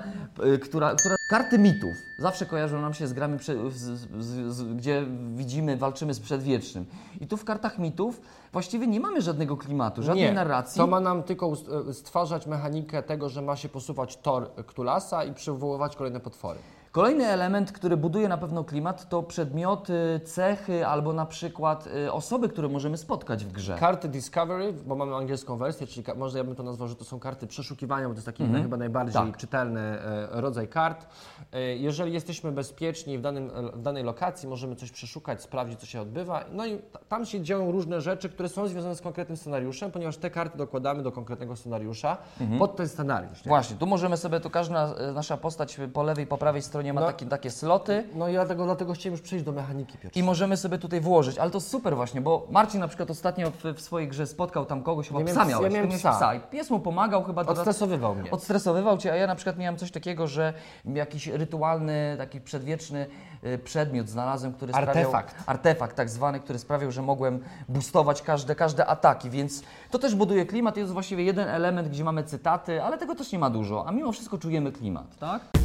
y, 0.45 0.59
która, 0.59 0.95
która... 0.95 1.15
Karty 1.29 1.59
mitów 1.59 1.93
zawsze 2.19 2.45
kojarzą 2.45 2.81
nam 2.81 2.93
się 2.93 3.07
z 3.07 3.13
grami, 3.13 3.37
z, 3.39 3.73
z, 3.75 4.53
z, 4.55 4.63
gdzie 4.75 5.05
widzimy, 5.35 5.77
walczymy 5.77 6.13
z 6.13 6.19
przedwiecznym. 6.19 6.85
I 7.21 7.27
tu 7.27 7.37
w 7.37 7.43
kartach 7.45 7.79
mitów 7.79 8.21
właściwie 8.51 8.87
nie 8.87 8.99
mamy 8.99 9.21
żadnego 9.21 9.57
klimatu, 9.57 10.03
żadnej 10.03 10.25
Nie, 10.25 10.33
narracji. 10.33 10.77
to 10.77 10.87
ma 10.87 10.99
nam 10.99 11.23
tylko 11.23 11.53
e, 11.89 11.93
stwarzać 11.93 12.47
mechanikę 12.47 13.03
tego, 13.03 13.29
że 13.29 13.41
ma 13.41 13.55
się 13.55 13.69
posuwać 13.69 14.17
tor 14.17 14.51
Ktulasa 14.67 15.23
i 15.23 15.33
przywoływać 15.33 15.95
kolejne 15.95 16.19
potwory. 16.19 16.59
Kolejny 16.91 17.25
element, 17.27 17.71
który 17.71 17.97
buduje 17.97 18.27
na 18.27 18.37
pewno 18.37 18.63
klimat, 18.63 19.09
to 19.09 19.23
przedmioty, 19.23 20.21
cechy 20.25 20.87
albo 20.87 21.13
na 21.13 21.25
przykład 21.25 21.87
y, 22.07 22.11
osoby, 22.11 22.49
które 22.49 22.67
możemy 22.69 22.97
spotkać 22.97 23.45
w 23.45 23.51
grze. 23.51 23.77
Karty 23.79 24.07
Discovery, 24.09 24.73
bo 24.73 24.95
mamy 24.95 25.15
angielską 25.15 25.57
wersję, 25.57 25.87
czyli 25.87 26.05
może 26.15 26.37
ja 26.37 26.43
bym 26.43 26.55
to 26.55 26.63
nazwał, 26.63 26.87
że 26.87 26.95
to 26.95 27.03
są 27.05 27.19
karty 27.19 27.47
przeszukiwania, 27.47 28.07
bo 28.07 28.13
to 28.13 28.17
jest 28.17 28.25
taki 28.25 28.43
chyba 28.61 28.77
najbardziej 28.77 29.13
Tak. 29.13 29.37
czytelny 29.37 29.79
e, 29.79 30.27
rodzaj 30.41 30.67
kart. 30.67 31.07
E, 31.53 31.61
jeżeli 31.61 32.13
jesteśmy 32.13 32.51
bezpieczni 32.51 33.17
w, 33.17 33.21
danym, 33.21 33.51
e, 33.55 33.61
w 33.77 33.81
danej 33.81 34.03
lokacji, 34.03 34.49
możemy 34.49 34.75
coś 34.75 34.91
przeszukać, 34.91 35.41
sprawdzić, 35.41 35.79
co 35.79 35.85
się 35.85 36.01
odbywa. 36.01 36.43
No 36.51 36.65
i 36.65 36.77
ta- 36.79 36.99
tam 37.09 37.25
się 37.25 37.41
dzieją 37.41 37.71
różne 37.71 38.01
rzeczy, 38.01 38.29
które 38.29 38.49
są 38.49 38.67
związane 38.67 38.95
z 38.95 39.01
konkretnym 39.01 39.37
scenariuszem, 39.37 39.91
ponieważ 39.91 40.17
te 40.17 40.29
karty 40.29 40.57
dokładamy 40.57 41.03
do 41.03 41.11
konkretnego 41.11 41.55
scenariusza 41.55 42.17
pod 42.59 42.75
ten 42.75 42.87
scenariusz. 42.89 43.45
Nie? 43.45 43.49
Właśnie, 43.49 43.77
tu 43.77 43.87
możemy 43.87 44.17
sobie, 44.17 44.39
tu 44.39 44.49
każda 44.49 44.93
nasza 45.13 45.37
postać 45.37 45.79
po 45.93 46.03
lewej, 46.03 46.27
po 46.27 46.37
prawej 46.37 46.61
stronie 46.61 46.78
ma 46.93 47.01
No. 47.01 47.07
takie, 47.07 47.25
takie 47.25 47.51
sloty. 47.51 48.03
No 48.15 48.27
i 48.29 48.31
dlatego, 48.33 48.65
dlatego 48.65 48.93
chciałem 48.93 49.13
już 49.13 49.21
przejść 49.21 49.45
do 49.45 49.51
mechaniki, 49.51 49.97
Piotr. 49.97 50.17
I 50.17 50.23
możemy 50.23 50.57
sobie 50.57 50.77
tutaj 50.77 51.01
włożyć, 51.01 51.37
ale 51.37 51.51
to 51.51 51.59
super 51.61 51.95
właśnie, 51.95 52.21
bo 52.21 52.47
Marcin 52.51 52.79
na 52.79 52.87
przykład 52.87 53.11
ostatnio 53.11 53.51
w, 53.51 53.63
w 53.75 53.81
swojej 53.81 54.07
grze 54.07 54.27
spotkał 54.27 54.65
tam 54.65 54.83
kogoś, 54.83 55.07
chyba 55.07 55.19
Ja 55.19 55.25
psa 55.25 55.45
miałeś, 55.45 55.73
ja 55.73 55.81
miałem 55.81 55.97
psa. 55.99 56.35
i 56.35 56.39
pies 56.39 56.69
mu 56.69 56.79
pomagał 56.79 57.23
chyba 57.23 57.41
Odstresowywał 57.41 58.15
mnie. 58.15 58.31
Odstresowywał 58.31 58.97
cię, 58.97 59.11
a 59.11 59.15
ja 59.15 59.27
na 59.27 59.35
przykład 59.35 59.57
miałem 59.57 59.77
coś 59.77 59.91
takiego, 59.91 60.27
że 60.27 60.53
jakiś 60.85 61.27
rytualny, 61.27 62.15
taki 62.17 62.41
przedwieczny 62.41 63.07
y, 63.43 63.57
przedmiot 63.57 64.09
znalazłem, 64.09 64.53
który 64.53 64.73
sprawiał... 64.73 64.95
Artefakt. 64.95 65.35
Artefakt 65.45 65.95
tak 65.95 66.09
zwany, 66.09 66.39
który 66.39 66.59
sprawiał, 66.59 66.91
że 66.91 67.01
mogłem 67.01 67.39
boostować 67.69 68.21
każde, 68.21 68.55
każde 68.55 68.85
ataki, 68.85 69.29
więc 69.29 69.63
to 69.91 69.99
też 69.99 70.15
buduje 70.15 70.45
klimat. 70.45 70.77
Jest 70.77 70.93
właściwie 70.93 71.23
jeden 71.23 71.47
element, 71.47 71.87
gdzie 71.89 72.03
mamy 72.03 72.23
cytaty, 72.23 72.83
ale 72.83 72.97
tego 72.97 73.15
też 73.15 73.31
nie 73.31 73.39
ma 73.39 73.49
dużo, 73.49 73.87
a 73.87 73.91
mimo 73.91 74.11
wszystko 74.11 74.37
czujemy 74.37 74.71
klimat, 74.71 75.17
tak? 75.19 75.58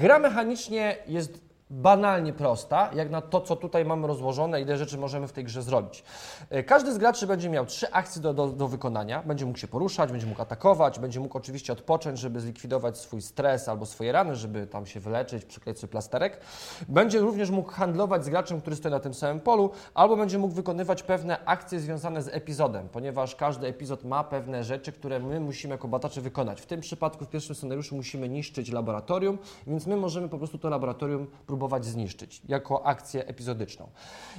Gra 0.00 0.18
mechanicznie 0.18 0.96
jest 1.06 1.47
banalnie 1.70 2.32
prosta, 2.32 2.90
jak 2.94 3.10
na 3.10 3.20
to, 3.20 3.40
co 3.40 3.56
tutaj 3.56 3.84
mamy 3.84 4.06
rozłożone, 4.06 4.62
ile 4.62 4.76
rzeczy 4.76 4.98
możemy 4.98 5.28
w 5.28 5.32
tej 5.32 5.44
grze 5.44 5.62
zrobić. 5.62 6.04
E, 6.50 6.62
Każdy 6.62 6.92
z 6.92 6.98
graczy 6.98 7.26
będzie 7.26 7.50
miał 7.50 7.66
trzy 7.66 7.92
akcje 7.92 8.22
do, 8.22 8.34
do, 8.34 8.46
do 8.46 8.68
wykonania. 8.68 9.22
Będzie 9.22 9.46
mógł 9.46 9.58
się 9.58 9.68
poruszać, 9.68 10.10
będzie 10.12 10.26
mógł 10.26 10.42
atakować, 10.42 10.98
będzie 10.98 11.20
mógł 11.20 11.38
oczywiście 11.38 11.72
odpocząć, 11.72 12.18
żeby 12.18 12.40
zlikwidować 12.40 12.98
swój 12.98 13.22
stres 13.22 13.68
albo 13.68 13.86
swoje 13.86 14.12
rany, 14.12 14.36
żeby 14.36 14.66
tam 14.66 14.86
się 14.86 15.00
wyleczyć, 15.00 15.44
przykleić 15.44 15.78
sobie 15.78 15.90
plasterek. 15.90 16.40
Będzie 16.88 17.18
również 17.18 17.50
mógł 17.50 17.70
handlować 17.70 18.24
z 18.24 18.28
graczem, 18.28 18.60
który 18.60 18.76
stoi 18.76 18.92
na 18.92 19.00
tym 19.00 19.14
samym 19.14 19.40
polu, 19.40 19.70
albo 19.94 20.16
będzie 20.16 20.38
mógł 20.38 20.54
wykonywać 20.54 21.02
pewne 21.02 21.44
akcje 21.44 21.80
związane 21.80 22.22
z 22.22 22.28
epizodem, 22.28 22.88
ponieważ 22.88 23.36
każdy 23.36 23.66
epizod 23.66 24.04
ma 24.04 24.24
pewne 24.24 24.64
rzeczy, 24.64 24.92
które 24.92 25.20
my 25.20 25.40
musimy 25.40 25.74
jako 25.74 25.88
badacze 25.88 26.20
wykonać. 26.20 26.60
W 26.60 26.66
tym 26.66 26.80
przypadku 26.80 27.24
w 27.24 27.28
pierwszym 27.28 27.54
scenariuszu 27.54 27.96
musimy 27.96 28.28
niszczyć 28.28 28.72
laboratorium, 28.72 29.38
więc 29.66 29.86
my 29.86 29.96
możemy 29.96 30.28
po 30.28 30.38
prostu 30.38 30.58
to 30.58 30.68
laboratorium 30.68 31.26
próbować 31.46 31.57
zniszczyć 31.80 32.42
jako 32.48 32.86
akcję 32.86 33.26
epizodyczną. 33.26 33.88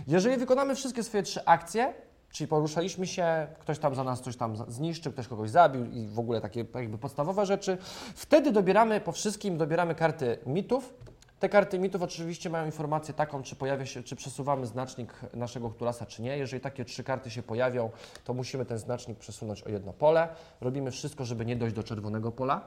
Jeżeli 0.07 0.37
wykonamy 0.37 0.75
wszystkie 0.75 1.03
swoje 1.03 1.23
trzy 1.23 1.45
akcje, 1.45 1.93
czyli 2.31 2.47
poruszaliśmy 2.47 3.07
się, 3.07 3.47
ktoś 3.59 3.79
tam 3.79 3.95
za 3.95 4.03
nas 4.03 4.21
coś 4.21 4.37
tam 4.37 4.55
zniszczył, 4.67 5.11
ktoś 5.11 5.27
kogoś 5.27 5.49
zabił 5.49 5.85
i 5.85 6.07
w 6.07 6.19
ogóle 6.19 6.41
takie 6.41 6.65
jakby 6.75 6.97
podstawowe 6.97 7.45
rzeczy, 7.45 7.77
wtedy 8.15 8.51
dobieramy 8.51 9.01
po 9.01 9.11
wszystkim, 9.11 9.57
dobieramy 9.57 9.95
karty 9.95 10.37
mitów, 10.45 10.93
te 11.39 11.49
karty 11.49 11.79
mitów 11.79 12.01
oczywiście 12.01 12.49
mają 12.49 12.65
informację 12.65 13.13
taką, 13.13 13.43
czy 13.43 13.55
pojawia 13.55 13.85
się, 13.85 14.03
czy 14.03 14.15
przesuwamy 14.15 14.65
znacznik 14.65 15.13
naszego 15.33 15.69
Ktulasa, 15.69 16.05
czy 16.05 16.21
nie. 16.21 16.37
Jeżeli 16.37 16.61
takie 16.61 16.85
trzy 16.85 17.03
karty 17.03 17.31
się 17.31 17.43
pojawią, 17.43 17.89
to 18.23 18.33
musimy 18.33 18.65
ten 18.65 18.77
znacznik 18.77 19.17
przesunąć 19.17 19.63
o 19.63 19.69
jedno 19.69 19.93
pole. 19.93 20.27
Robimy 20.61 20.91
wszystko, 20.91 21.25
żeby 21.25 21.45
nie 21.45 21.55
dojść 21.55 21.75
do 21.75 21.83
czerwonego 21.83 22.31
pola. 22.31 22.61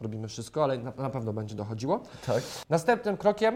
Robimy 0.00 0.28
wszystko, 0.28 0.64
ale 0.64 0.78
na, 0.78 0.92
na 0.96 1.10
pewno 1.10 1.32
będzie 1.32 1.54
dochodziło. 1.54 2.00
Tak. 2.26 2.42
Następnym 2.70 3.16
krokiem, 3.16 3.54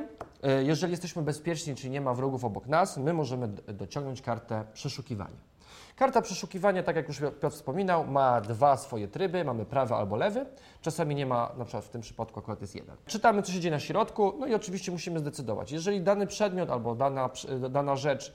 y, 0.60 0.64
jeżeli 0.64 0.90
jesteśmy 0.90 1.22
bezpieczni, 1.22 1.74
czyli 1.74 1.90
nie 1.90 2.00
ma 2.00 2.14
wrogów 2.14 2.44
obok 2.44 2.66
nas, 2.66 2.96
my 2.96 3.12
możemy 3.12 3.48
dociągnąć 3.48 4.22
kartę 4.22 4.64
przeszukiwania. 4.72 5.48
Karta 5.96 6.22
przeszukiwania, 6.22 6.82
tak 6.82 6.96
jak 6.96 7.08
już 7.08 7.20
Piotr 7.20 7.50
wspominał, 7.50 8.06
ma 8.06 8.40
dwa 8.40 8.76
swoje 8.76 9.08
tryby, 9.08 9.44
mamy 9.44 9.64
prawy 9.64 9.94
albo 9.94 10.16
lewy. 10.16 10.46
Czasami 10.82 11.14
nie 11.14 11.26
ma, 11.26 11.52
na 11.58 11.64
przykład 11.64 11.84
w 11.84 11.88
tym 11.88 12.00
przypadku 12.00 12.40
akurat 12.40 12.60
jest 12.60 12.74
jeden. 12.74 12.96
Czytamy, 13.06 13.42
co 13.42 13.52
się 13.52 13.60
dzieje 13.60 13.74
na 13.74 13.80
środku, 13.80 14.34
no 14.38 14.46
i 14.46 14.54
oczywiście 14.54 14.92
musimy 14.92 15.18
zdecydować. 15.18 15.72
Jeżeli 15.72 16.00
dany 16.00 16.26
przedmiot 16.26 16.70
albo 16.70 16.94
dana, 16.94 17.30
dana 17.70 17.96
rzecz 17.96 18.34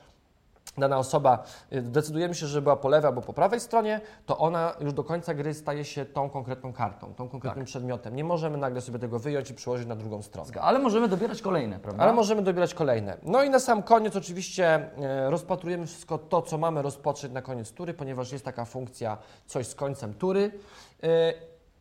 dana 0.77 0.97
osoba, 0.97 1.43
y, 1.73 1.81
decydujemy 1.81 2.35
się, 2.35 2.47
że 2.47 2.61
była 2.61 2.75
po 2.75 2.89
lewej 2.89 3.07
albo 3.07 3.21
po 3.21 3.33
prawej 3.33 3.59
stronie, 3.59 4.01
to 4.25 4.37
ona 4.37 4.75
już 4.79 4.93
do 4.93 5.03
końca 5.03 5.33
gry 5.33 5.53
staje 5.53 5.85
się 5.85 6.05
tą 6.05 6.29
konkretną 6.29 6.73
kartą, 6.73 7.13
tą 7.13 7.29
konkretnym 7.29 7.65
przedmiotem. 7.65 8.15
Nie 8.15 8.23
możemy 8.23 8.57
nagle 8.57 8.81
sobie 8.81 8.99
tego 8.99 9.19
wyjąć 9.19 9.51
i 9.51 9.53
przyłożyć 9.53 9.87
na 9.87 9.95
drugą 9.95 10.21
stronę. 10.21 10.49
Ale 10.61 10.79
możemy 10.79 11.07
dobierać 11.07 11.41
kolejne, 11.41 11.79
prawda? 11.79 12.03
Ale 12.03 12.13
możemy 12.13 12.41
dobierać 12.41 12.73
kolejne. 12.73 13.17
No 13.23 13.43
i 13.43 13.49
na 13.49 13.59
sam 13.59 13.83
koniec 13.83 14.15
oczywiście 14.15 14.65
e, 14.65 15.29
rozpatrujemy 15.29 15.87
wszystko 15.87 16.17
to, 16.17 16.41
co 16.41 16.57
mamy 16.57 16.81
rozpocząć 16.81 17.33
na 17.33 17.41
koniec 17.41 17.71
tury, 17.71 17.93
ponieważ 17.93 18.31
jest 18.31 18.45
taka 18.45 18.65
funkcja 18.65 19.17
coś 19.45 19.67
z 19.67 19.75
końcem 19.75 20.13
tury. 20.13 20.51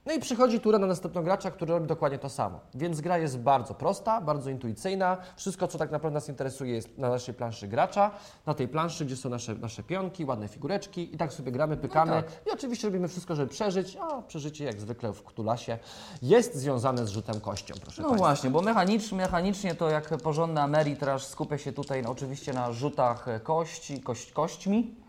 No 0.06 0.12
i 0.12 0.20
przychodzi 0.20 0.60
tura 0.60 0.78
na 0.78 0.86
następnego 0.86 1.24
gracza, 1.24 1.50
który 1.50 1.72
robi 1.72 1.86
dokładnie 1.86 2.18
to 2.18 2.28
samo. 2.28 2.60
Więc 2.74 3.00
gra 3.00 3.18
jest 3.18 3.38
bardzo 3.38 3.74
prosta, 3.74 4.20
bardzo 4.20 4.50
intuicyjna. 4.50 5.16
Wszystko, 5.36 5.68
co 5.68 5.78
tak 5.78 5.90
naprawdę 5.90 6.14
nas 6.14 6.28
interesuje, 6.28 6.74
jest 6.74 6.98
na 6.98 7.08
naszej 7.08 7.34
planszy 7.34 7.68
gracza. 7.68 8.10
Na 8.46 8.54
tej 8.54 8.68
planszy, 8.68 9.04
gdzie 9.04 9.16
są 9.16 9.28
nasze, 9.28 9.54
nasze 9.54 9.82
pionki, 9.82 10.24
ładne 10.24 10.48
figureczki 10.48 11.14
i 11.14 11.16
tak 11.18 11.32
sobie 11.32 11.52
gramy, 11.52 11.76
pykamy. 11.76 12.12
tak. 12.12 12.46
I 12.46 12.50
oczywiście 12.50 12.88
robimy 12.88 13.08
wszystko, 13.08 13.34
żeby 13.34 13.48
przeżyć, 13.48 13.96
a 13.96 14.22
przeżycie 14.22 14.64
jak 14.64 14.80
zwykle 14.80 15.12
w 15.12 15.22
Ktulasie 15.24 15.78
jest 16.22 16.54
związane 16.54 17.06
z 17.06 17.08
rzutem 17.10 17.40
kością, 17.40 17.74
proszę 17.82 18.02
No 18.02 18.08
Państwa. 18.08 18.26
właśnie, 18.26 18.50
bo 18.50 18.60
mechanicz, 18.62 19.12
mechanicznie 19.12 19.74
to 19.74 19.90
jak 19.90 20.08
porządny 20.08 20.60
Ameritrash 20.60 21.24
skupia 21.26 21.58
się 21.58 21.72
tutaj 21.72 22.02
no, 22.02 22.10
oczywiście 22.10 22.52
na 22.52 22.72
rzutach 22.72 23.26
kości, 23.42 24.00
kość, 24.00 24.32
kośćmi. 24.32 25.01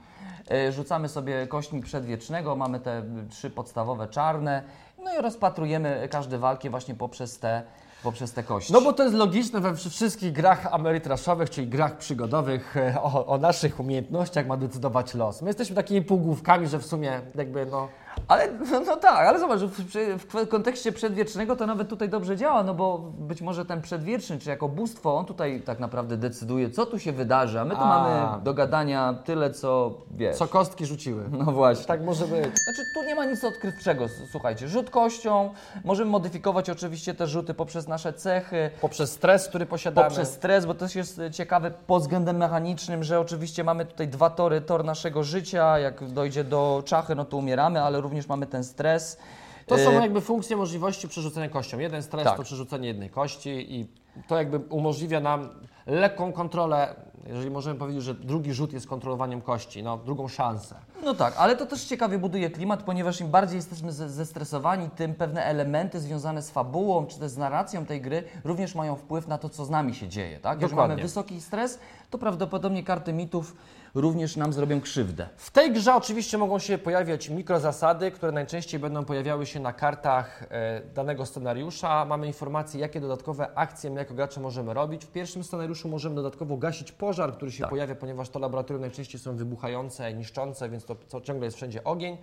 E, 0.51 0.71
Rzucamy 0.71 1.10
sobie 1.10 1.47
kośćmi 1.47 1.82
przedwiecznego, 1.82 2.56
mamy 2.56 2.79
te 2.79 3.03
trzy 3.29 3.49
podstawowe 3.49 4.08
czarne, 4.08 4.63
no 5.03 5.13
i 5.19 5.21
rozpatrujemy 5.21 6.08
każde 6.12 6.38
walki 6.38 6.69
właśnie 6.69 6.95
poprzez 6.95 7.39
te, 7.39 7.63
poprzez 8.03 8.34
te 8.34 8.43
kości. 8.43 8.73
No 8.73 8.82
bo 8.82 8.93
to 8.93 9.03
jest 9.03 9.15
logiczne 9.15 9.60
we 9.62 9.75
wszy- 9.75 9.89
wszystkich 9.89 10.32
grach 10.34 10.67
amerytraszowych, 10.73 11.49
czyli 11.49 11.67
grach 11.67 11.97
przygodowych, 11.97 12.77
e, 12.77 13.01
o, 13.01 13.25
o 13.25 13.38
naszych 13.38 13.79
umiejętnościach 13.79 14.47
ma 14.47 14.58
decydować 14.58 15.13
los. 15.13 15.41
My 15.41 15.49
jesteśmy 15.49 15.75
takimi 15.75 16.01
półgłówkami, 16.01 16.67
że 16.67 16.79
w 16.79 16.86
sumie 16.86 17.21
jakby 17.36 17.65
no... 17.65 17.88
Ale 18.28 18.52
no, 18.71 18.80
no 18.80 18.95
tak, 18.97 19.28
ale 19.28 19.39
zobacz, 19.39 19.60
w, 19.60 20.26
w 20.26 20.47
kontekście 20.49 20.91
przedwiecznego 20.91 21.56
to 21.56 21.65
nawet 21.67 21.89
tutaj 21.89 22.10
dobrze 22.10 22.38
działa, 22.38 22.63
no 22.63 22.73
bo 22.73 22.97
być 22.99 23.41
może 23.41 23.65
ten 23.65 23.82
przedwieczny, 23.82 24.39
czy 24.39 24.49
jako 24.49 24.69
bóstwo, 24.69 25.15
on 25.17 25.26
tutaj 25.26 25.62
tak 25.62 25.80
naprawdę 25.80 26.17
decyduje, 26.17 26.69
co 26.69 26.86
tu 26.86 26.99
się 26.99 27.12
wydarzy, 27.12 27.60
a 27.60 27.65
my 27.65 27.76
tu 27.76 27.82
A. 27.82 27.86
mamy 27.88 28.43
do 28.43 28.54
gadania 28.54 29.15
tyle, 29.26 29.52
co 29.52 29.93
wiesz. 30.12 30.36
Co 30.36 30.47
kostki 30.47 30.86
rzuciły. 30.86 31.23
No 31.32 31.52
właśnie. 31.52 31.86
Tak 31.86 32.02
może 32.04 32.26
być. 32.28 32.43
Znaczy, 32.43 32.82
tu 32.93 33.04
nie 33.08 33.15
ma 33.15 33.26
nic 33.26 33.43
odkrywczego, 33.43 34.06
słuchajcie. 34.32 34.67
Rzut 34.67 34.89
kością, 34.89 35.54
możemy 35.84 36.12
modyfikować 36.12 36.69
oczywiście 36.69 37.13
te 37.13 37.28
rzuty 37.28 37.54
poprzez 37.54 37.88
nasze 37.88 38.13
cechy, 38.13 38.69
Poprzez 38.82 39.12
stres, 39.12 39.47
który 39.47 39.65
posiadamy. 39.65 40.08
poprzez 40.08 40.32
stres, 40.34 40.65
bo 40.65 40.73
też 40.73 40.95
jest 40.95 41.19
e, 41.19 41.32
ciekawe 41.32 41.71
pod 41.71 42.02
względem 42.02 42.38
mechanicznym, 42.38 43.04
że 43.04 43.19
oczywiście 43.19 43.63
mamy 43.63 43.86
tutaj 43.86 44.08
dwa 44.08 44.30
tory, 44.30 44.62
tor 44.62 44.86
naszego 44.86 45.23
życia, 45.23 45.80
jak 45.80 46.08
dojdzie 46.12 46.43
do 46.43 46.84
czachy, 46.86 47.15
no 47.15 47.26
to 47.26 47.38
umieramy, 47.38 47.82
ale 47.82 48.02
również 48.03 48.27
mamy 48.27 48.47
ten 48.47 48.63
stres. 48.63 49.17
To 49.65 49.77
są 49.77 49.91
E, 49.91 49.93
jakby 49.93 50.21
funkcje 50.21 50.57
możliwości 50.57 51.07
przerzucenia 51.07 51.49
kością. 51.49 51.79
Jeden 51.79 52.03
stres 52.03 52.23
Tak. 52.23 52.37
to 52.37 52.43
przerzucenie 52.43 52.87
jednej 52.87 53.09
kości 53.09 53.49
i 53.75 53.87
to 54.27 54.37
jakby 54.37 54.59
umożliwia 54.59 55.19
nam 55.19 55.49
lekką 55.85 56.33
kontrolę, 56.33 56.95
jeżeli 57.27 57.51
możemy 57.51 57.79
powiedzieć, 57.79 58.03
że 58.03 58.13
drugi 58.13 58.53
rzut 58.53 58.73
jest 58.73 58.87
kontrolowaniem 58.87 59.41
kości, 59.41 59.83
no 59.83 59.97
drugą 59.97 60.27
szansę. 60.27 60.75
No 61.03 61.13
tak, 61.13 61.33
ale 61.37 61.55
to 61.55 61.65
też 61.65 61.83
ciekawie 61.85 62.17
buduje 62.19 62.49
klimat, 62.49 62.83
ponieważ 62.83 63.21
im 63.21 63.27
bardziej 63.27 63.55
jesteśmy 63.55 63.91
ze- 63.91 64.09
zestresowani, 64.09 64.89
tym 64.89 65.15
pewne 65.15 65.43
elementy 65.45 65.99
związane 65.99 66.41
z 66.41 66.49
fabułą 66.51 67.05
czy 67.05 67.19
też 67.19 67.31
z 67.31 67.37
narracją 67.37 67.85
tej 67.85 68.01
gry 68.01 68.23
również 68.43 68.75
mają 68.75 68.95
wpływ 68.95 69.27
na 69.27 69.37
to, 69.37 69.49
co 69.49 69.65
z 69.65 69.69
nami 69.69 69.95
się 69.95 70.07
dzieje. 70.07 70.39
Tak? 70.39 70.57
Jeżeli 70.57 70.69
Dokładnie. 70.71 70.95
mamy 70.95 71.03
wysoki 71.03 71.41
stres, 71.41 71.79
to 72.09 72.17
prawdopodobnie 72.17 72.83
karty 72.83 73.13
mitów 73.13 73.55
również 73.95 74.35
nam 74.37 74.53
zrobią 74.53 74.81
krzywdę. 74.81 75.29
W 75.37 75.51
tej 75.51 75.71
grze 75.73 75.95
oczywiście 75.95 76.37
mogą 76.37 76.59
się 76.59 76.77
pojawiać 76.77 77.29
mikrozasady, 77.29 78.11
które 78.11 78.31
najczęściej 78.31 78.79
będą 78.79 79.05
pojawiały 79.05 79.45
się 79.45 79.59
na 79.59 79.73
kartach 79.73 80.43
e, 80.49 80.81
danego 80.93 81.25
scenariusza. 81.25 82.05
Mamy 82.05 82.27
informacje, 82.27 82.79
jakie 82.81 83.01
dodatkowe 83.01 83.57
akcje 83.57 83.89
my 83.89 83.99
jako 83.99 84.13
gracze 84.13 84.39
możemy 84.41 84.73
robić. 84.73 85.05
W 85.05 85.11
pierwszym 85.11 85.43
scenariuszu 85.43 85.72
możemy 85.86 86.15
dodatkowo 86.15 86.57
gasić 86.57 86.91
pożar, 86.91 87.33
który 87.33 87.51
się 87.51 87.62
Tak. 87.62 87.69
pojawia, 87.69 87.95
ponieważ 87.95 88.29
to 88.29 88.39
laboratorium 88.39 88.81
najczęściej 88.81 89.21
są 89.21 89.36
wybuchające, 89.36 90.13
niszczące, 90.13 90.69
więc 90.69 90.86
to, 90.86 90.95
to 90.95 91.21
ciągle 91.21 91.45
jest 91.45 91.57
wszędzie 91.57 91.83
ogień. 91.83 92.17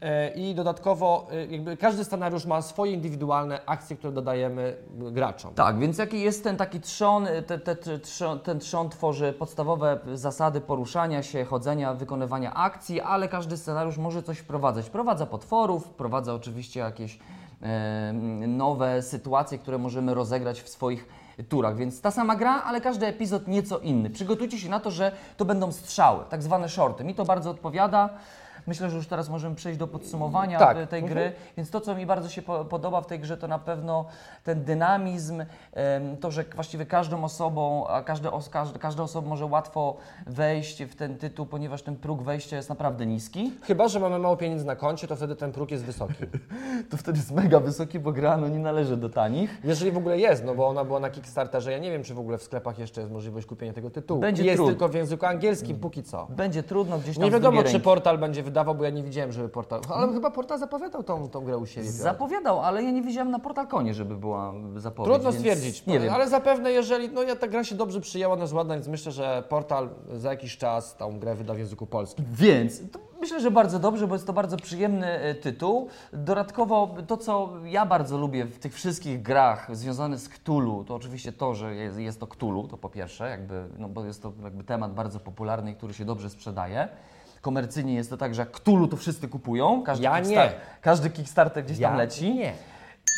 E, 0.00 0.30
I 0.34 0.54
dodatkowo 0.54 1.28
e, 1.30 1.46
jakby 1.46 1.76
każdy 1.76 2.04
scenariusz 2.04 2.46
ma 2.46 2.62
swoje 2.62 2.92
indywidualne 2.92 3.60
akcje, 3.66 3.96
które 3.96 4.12
dodajemy 4.12 4.76
e, 5.08 5.10
graczom. 5.10 5.54
Tak, 5.54 5.78
więc 5.78 5.98
jaki 5.98 6.20
jest 6.20 6.44
ten 6.44 6.56
taki 6.56 6.80
trzon, 6.80 7.26
te, 7.46 7.58
te, 7.58 7.76
te, 7.76 7.98
trzon, 7.98 8.40
ten 8.40 8.58
trzon 8.58 8.88
tworzy 8.90 9.32
podstawowe 9.32 9.98
zasady 10.14 10.60
poruszania 10.60 11.22
się, 11.22 11.44
chodzenia, 11.44 11.94
wykonywania 11.94 12.54
akcji, 12.54 13.00
ale 13.00 13.28
każdy 13.28 13.56
scenariusz 13.56 13.98
może 13.98 14.22
coś 14.22 14.38
wprowadzać. 14.38 14.86
Wprowadza 14.86 15.26
potworów, 15.26 15.86
wprowadza 15.86 16.34
oczywiście 16.34 16.80
jakieś 16.80 17.18
nowe 18.48 19.02
sytuacje, 19.02 19.58
które 19.58 19.78
możemy 19.78 20.14
rozegrać 20.14 20.62
w 20.62 20.68
swoich 20.68 21.08
turach, 21.44 21.76
więc 21.76 22.00
ta 22.00 22.10
sama 22.10 22.36
gra, 22.36 22.62
ale 22.62 22.80
każdy 22.80 23.06
epizod 23.06 23.48
nieco 23.48 23.78
inny. 23.78 24.10
Przygotujcie 24.10 24.58
się 24.58 24.68
na 24.68 24.80
to, 24.80 24.90
że 24.90 25.12
to 25.36 25.44
będą 25.44 25.72
strzały, 25.72 26.24
tak 26.28 26.42
zwane 26.42 26.68
shorty. 26.68 27.04
Mi 27.04 27.14
to 27.14 27.24
bardzo 27.24 27.50
odpowiada. 27.50 28.10
Myślę, 28.66 28.90
że 28.90 28.96
już 28.96 29.06
teraz 29.06 29.28
możemy 29.28 29.56
przejść 29.56 29.78
do 29.78 29.86
podsumowania 29.86 30.58
Tak. 30.58 30.88
tej 30.88 31.00
Mhm. 31.02 31.04
gry. 31.14 31.32
Więc 31.56 31.70
to, 31.70 31.80
co 31.80 31.94
mi 31.94 32.06
bardzo 32.06 32.28
się 32.28 32.42
po, 32.42 32.64
podoba 32.64 33.00
w 33.00 33.06
tej 33.06 33.20
grze, 33.20 33.36
to 33.36 33.48
na 33.48 33.58
pewno 33.58 34.04
ten 34.44 34.64
dynamizm, 34.64 35.44
to, 36.20 36.30
że 36.30 36.44
właściwie 36.54 36.86
każdą 36.86 37.24
osobą, 37.24 37.86
a 37.86 38.02
każde, 38.02 38.30
każda, 38.50 38.78
każda 38.78 39.02
osoba 39.02 39.28
może 39.28 39.46
łatwo 39.46 39.96
wejść 40.26 40.84
w 40.84 40.94
ten 40.96 41.18
tytuł, 41.18 41.46
ponieważ 41.46 41.82
ten 41.82 41.96
próg 41.96 42.22
wejścia 42.22 42.56
jest 42.56 42.68
naprawdę 42.68 43.06
niski. 43.06 43.52
Chyba, 43.62 43.88
że 43.88 44.00
mamy 44.00 44.18
mało 44.18 44.36
pieniędzy 44.36 44.64
na 44.64 44.76
koncie, 44.76 45.06
to 45.06 45.16
wtedy 45.16 45.36
ten 45.36 45.52
próg 45.52 45.70
jest 45.70 45.84
wysoki. 45.84 46.14
To 46.90 46.96
wtedy 46.96 47.18
jest 47.18 47.32
mega 47.32 47.60
wysoki, 47.60 47.98
bo 47.98 48.12
gra 48.12 48.36
no, 48.36 48.48
nie 48.48 48.58
należy 48.58 48.96
do 48.96 49.08
tanich. 49.08 49.60
Jeżeli 49.64 49.90
w 49.92 49.96
ogóle 49.96 50.18
jest, 50.18 50.44
no 50.44 50.54
bo 50.54 50.68
ona 50.68 50.84
była 50.84 51.00
na 51.00 51.10
Kickstarterze, 51.10 51.72
ja 51.72 51.78
nie 51.78 51.90
wiem, 51.90 52.02
czy 52.02 52.14
w 52.14 52.18
ogóle 52.18 52.38
w 52.38 52.42
sklepach 52.42 52.78
jeszcze 52.78 53.00
jest 53.00 53.12
możliwość 53.12 53.46
kupienia 53.46 53.72
tego 53.72 53.90
tytułu. 53.90 54.20
Będzie 54.20 54.44
jest 54.44 54.56
trudno. 54.56 54.72
tylko 54.72 54.88
w 54.88 54.94
języku 54.94 55.26
angielskim 55.26 55.78
póki 55.78 56.02
co. 56.02 56.26
Będzie 56.30 56.62
trudno 56.62 56.98
gdzieś 56.98 57.16
tam 57.16 57.24
Nie 57.24 57.30
wiadomo, 57.30 57.62
czy 57.62 57.80
portal 57.80 58.18
będzie 58.18 58.42
wydawał, 58.56 58.74
bo 58.74 58.84
ja 58.84 58.90
nie 58.90 59.02
widziałem, 59.02 59.32
żeby 59.32 59.48
portal. 59.48 59.80
Ale 59.94 60.12
chyba 60.12 60.30
portal 60.30 60.58
zapowiadał 60.58 61.02
tą, 61.02 61.28
tą 61.28 61.44
grę 61.44 61.58
u 61.58 61.66
siebie. 61.66 61.90
Zapowiadał, 61.90 62.60
ale 62.60 62.82
ja 62.82 62.90
nie 62.90 63.02
widziałem 63.02 63.30
na 63.30 63.38
Portal 63.38 63.66
Konie, 63.66 63.94
żeby 63.94 64.16
była 64.16 64.52
zapowiedź. 64.76 65.12
Trudno 65.12 65.30
więc 65.32 65.42
stwierdzić, 65.42 65.86
Nie 65.86 66.00
wiem. 66.00 66.14
ale 66.14 66.28
zapewne 66.28 66.72
jeżeli, 66.72 67.08
no 67.08 67.22
ja 67.22 67.36
ta 67.36 67.48
gra 67.48 67.64
się 67.64 67.74
dobrze 67.74 68.00
przyjęła, 68.00 68.34
ona 68.34 68.42
jest 68.42 68.54
ładna, 68.54 68.74
więc 68.74 68.88
myślę, 68.88 69.12
że 69.12 69.44
portal 69.48 69.88
za 70.12 70.30
jakiś 70.30 70.56
czas 70.56 70.96
tą 70.96 71.18
grę 71.18 71.34
wyda 71.34 71.54
w 71.54 71.58
języku 71.58 71.86
polskim. 71.86 72.24
Więc 72.32 72.90
to 72.90 72.98
myślę, 73.20 73.40
że 73.40 73.50
bardzo 73.50 73.78
dobrze, 73.78 74.06
bo 74.06 74.14
jest 74.14 74.26
to 74.26 74.32
bardzo 74.32 74.56
przyjemny 74.56 75.06
e, 75.06 75.34
tytuł. 75.34 75.88
Dodatkowo 76.12 76.94
to, 77.06 77.16
co 77.16 77.52
ja 77.64 77.86
bardzo 77.86 78.18
lubię 78.18 78.44
w 78.44 78.58
tych 78.58 78.74
wszystkich 78.74 79.22
grach 79.22 79.76
związanych 79.76 80.20
z 80.20 80.28
Cthulhu, 80.28 80.84
to 80.84 80.94
oczywiście 80.94 81.32
to, 81.32 81.54
że 81.54 81.74
jest, 81.74 81.98
jest 81.98 82.20
to 82.20 82.26
Cthulhu, 82.26 82.68
to 82.68 82.76
po 82.76 82.88
pierwsze, 82.88 83.30
jakby, 83.30 83.64
no 83.78 83.88
bo 83.88 84.04
jest 84.04 84.22
to 84.22 84.32
jakby 84.44 84.64
temat 84.64 84.94
bardzo 84.94 85.20
popularny, 85.20 85.74
który 85.74 85.94
się 85.94 86.04
dobrze 86.04 86.30
sprzedaje. 86.30 86.88
Komercyjnie 87.50 87.94
jest 87.94 88.10
to 88.10 88.16
tak, 88.16 88.34
że 88.34 88.42
jak 88.42 88.50
Cthulhu 88.50 88.88
to 88.88 88.96
wszyscy 88.96 89.28
kupują. 89.28 89.82
Każdy 89.82 90.04
Ja 90.04 90.12
Kickstar- 90.12 90.28
nie. 90.30 90.52
Każdy 90.80 91.10
Kickstarter 91.10 91.64
gdzieś 91.64 91.80
tam 91.80 91.92
Ja 91.92 91.98
leci. 91.98 92.34
nie. 92.34 92.52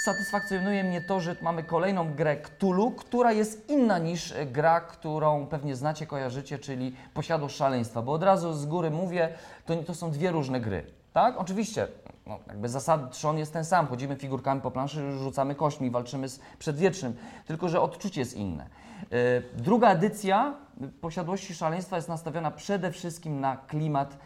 Satysfakcjonuje 0.04 0.84
mnie 0.84 1.00
to, 1.00 1.20
że 1.20 1.36
mamy 1.42 1.62
kolejną 1.62 2.14
grę 2.14 2.36
Cthulhu, 2.36 2.90
która 2.90 3.32
jest 3.32 3.70
inna 3.70 3.98
niż 3.98 4.32
e, 4.32 4.46
gra, 4.46 4.80
którą 4.80 5.46
pewnie 5.46 5.76
znacie, 5.76 6.06
kojarzycie, 6.06 6.58
czyli 6.58 6.94
Posiadłość 7.14 7.56
Szaleństwa, 7.56 8.02
bo 8.02 8.12
od 8.12 8.22
razu 8.22 8.52
z 8.52 8.66
góry 8.66 8.90
mówię, 8.90 9.28
to, 9.66 9.76
to 9.76 9.94
są 9.94 10.10
dwie 10.10 10.30
różne 10.30 10.60
gry. 10.60 10.84
Tak? 11.12 11.38
Oczywiście, 11.38 11.88
no, 12.26 12.38
jakby 12.46 12.68
zasad 12.68 13.12
trzon 13.12 13.38
jest 13.38 13.52
ten 13.52 13.64
sam, 13.64 13.86
chodzimy 13.86 14.16
figurkami 14.16 14.60
po 14.60 14.70
planszy, 14.70 15.18
rzucamy 15.18 15.54
kośćmi, 15.54 15.90
walczymy 15.90 16.28
z 16.28 16.40
przedwiecznym, 16.58 17.16
tylko 17.46 17.68
że 17.68 17.80
odczucie 17.80 18.20
jest 18.20 18.34
inne. 18.34 18.64
E, 18.64 19.16
Druga 19.56 19.90
edycja 19.90 20.54
Posiadłości 21.00 21.54
Szaleństwa 21.54 21.96
jest 21.96 22.08
nastawiona 22.08 22.50
przede 22.50 22.92
wszystkim 22.92 23.40
na 23.40 23.56
klimat 23.56 24.18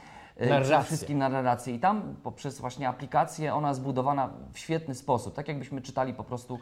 Narrację. 0.50 0.82
wszystkim 0.82 1.18
na 1.18 1.28
relację. 1.28 1.74
I 1.74 1.78
tam 1.78 2.14
poprzez 2.22 2.60
właśnie 2.60 2.88
aplikację 2.88 3.54
ona 3.54 3.74
zbudowana 3.74 4.30
w 4.52 4.58
świetny 4.58 4.94
sposób. 4.94 5.34
Tak 5.34 5.48
jakbyśmy 5.48 5.80
czytali 5.82 6.14
po 6.14 6.24
prostu 6.24 6.58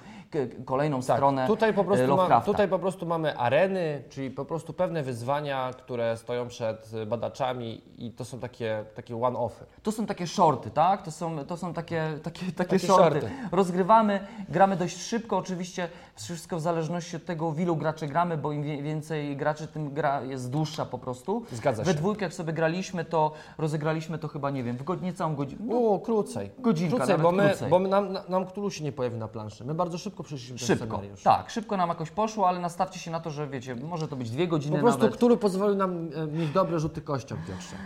kolejną 0.65 1.03
Tak, 1.03 1.17
stronę 1.17 1.47
tutaj 1.47 1.75
po, 1.75 1.81
e, 1.81 1.85
prostu 1.85 2.17
ma, 2.17 2.41
tutaj 2.41 2.69
po 2.69 2.79
prostu 2.79 3.07
mamy 3.07 3.39
areny, 3.39 4.03
czyli 4.09 4.31
po 4.31 4.45
prostu 4.45 4.73
pewne 4.73 5.03
wyzwania, 5.03 5.71
które 5.79 6.17
stoją 6.17 6.49
przed 6.49 6.93
y, 6.95 7.07
badaczami 7.07 7.83
i 7.99 8.11
to 8.11 8.25
są 8.25 8.39
takie, 8.39 8.85
takie 8.95 9.17
one-offy. 9.23 9.65
To 9.83 9.93
są 9.93 10.07
takie 10.07 10.27
shorty, 10.27 10.71
tak? 10.71 11.03
To 11.03 11.11
są, 11.11 11.45
to 11.45 11.57
są 11.57 11.75
takie, 11.75 12.05
takie, 12.23 12.41
takie, 12.47 12.53
Takie 12.55 12.79
shorty. 12.79 13.21
shorty. 13.21 13.31
Rozgrywamy, 13.53 14.21
gramy 14.49 14.77
dość 14.77 15.03
szybko, 15.03 15.37
oczywiście 15.37 15.89
wszystko 16.17 16.57
w 16.57 16.61
zależności 16.61 17.17
od 17.17 17.25
tego, 17.25 17.51
w 17.51 17.61
ilu 17.61 17.77
graczy 17.77 18.07
gramy, 18.07 18.37
bo 18.37 18.53
im 18.53 18.63
więcej 18.63 19.37
graczy, 19.37 19.67
tym 19.67 19.95
gra 19.95 20.23
jest 20.23 20.51
dłuższa 20.51 20.87
po 20.87 20.99
prostu. 20.99 21.45
Zgadza 21.53 21.83
We 21.83 21.93
się. 21.93 21.99
dwójkę, 21.99 22.25
jak 22.25 22.35
sobie 22.35 22.53
graliśmy, 22.53 23.05
to 23.05 23.33
rozegraliśmy 23.75 24.19
to 24.19 24.29
chyba, 24.29 24.51
nie 24.51 24.63
wiem, 24.65 24.77
w 24.77 24.83
god- 24.83 25.03
niecałą 25.03 25.35
godzinę. 25.35 25.63
No, 25.67 25.77
O, 25.95 25.99
krócej. 25.99 26.51
Godzinka, 26.59 26.97
krócej, 26.97 27.19
bo, 27.19 27.33
my, 27.33 27.49
krócej. 27.49 27.71
bo 27.71 27.79
my 27.79 27.89
nam, 27.89 28.13
na- 28.13 28.23
nam 28.29 28.47
Cthulhu 28.47 28.71
się 28.71 28.85
nie 28.85 28.93
pojawi 28.93 29.17
na 29.19 29.29
planszy. 29.29 29.65
My 29.65 29.75
bardzo 29.75 29.99
szybko 29.99 30.23
przeszliśmy 30.23 30.59
ten 30.59 30.67
szybko. 30.67 30.85
scenariusz. 30.87 31.23
Tak, 31.23 31.51
szybko 31.51 31.77
nam 31.77 31.89
jakoś 31.89 32.11
poszło, 32.11 32.49
ale 32.49 32.59
nastawcie 32.61 33.01
się 33.01 33.11
na 33.11 33.21
to, 33.21 33.31
że 33.31 33.49
wiecie, 33.49 33.75
może 33.77 34.09
to 34.09 34.17
być 34.17 34.31
dwie 34.31 34.49
godziny 34.49 34.77
Po 34.77 34.83
prostu 34.83 35.03
nawet. 35.03 35.17
Cthulhu 35.17 35.37
pozwolił 35.37 35.77
nam 35.77 36.09
e, 36.17 36.27
mieć 36.27 36.51
dobre 36.51 36.79
rzuty 36.81 37.01
kością, 37.03 37.37
Piotrze. 37.49 37.77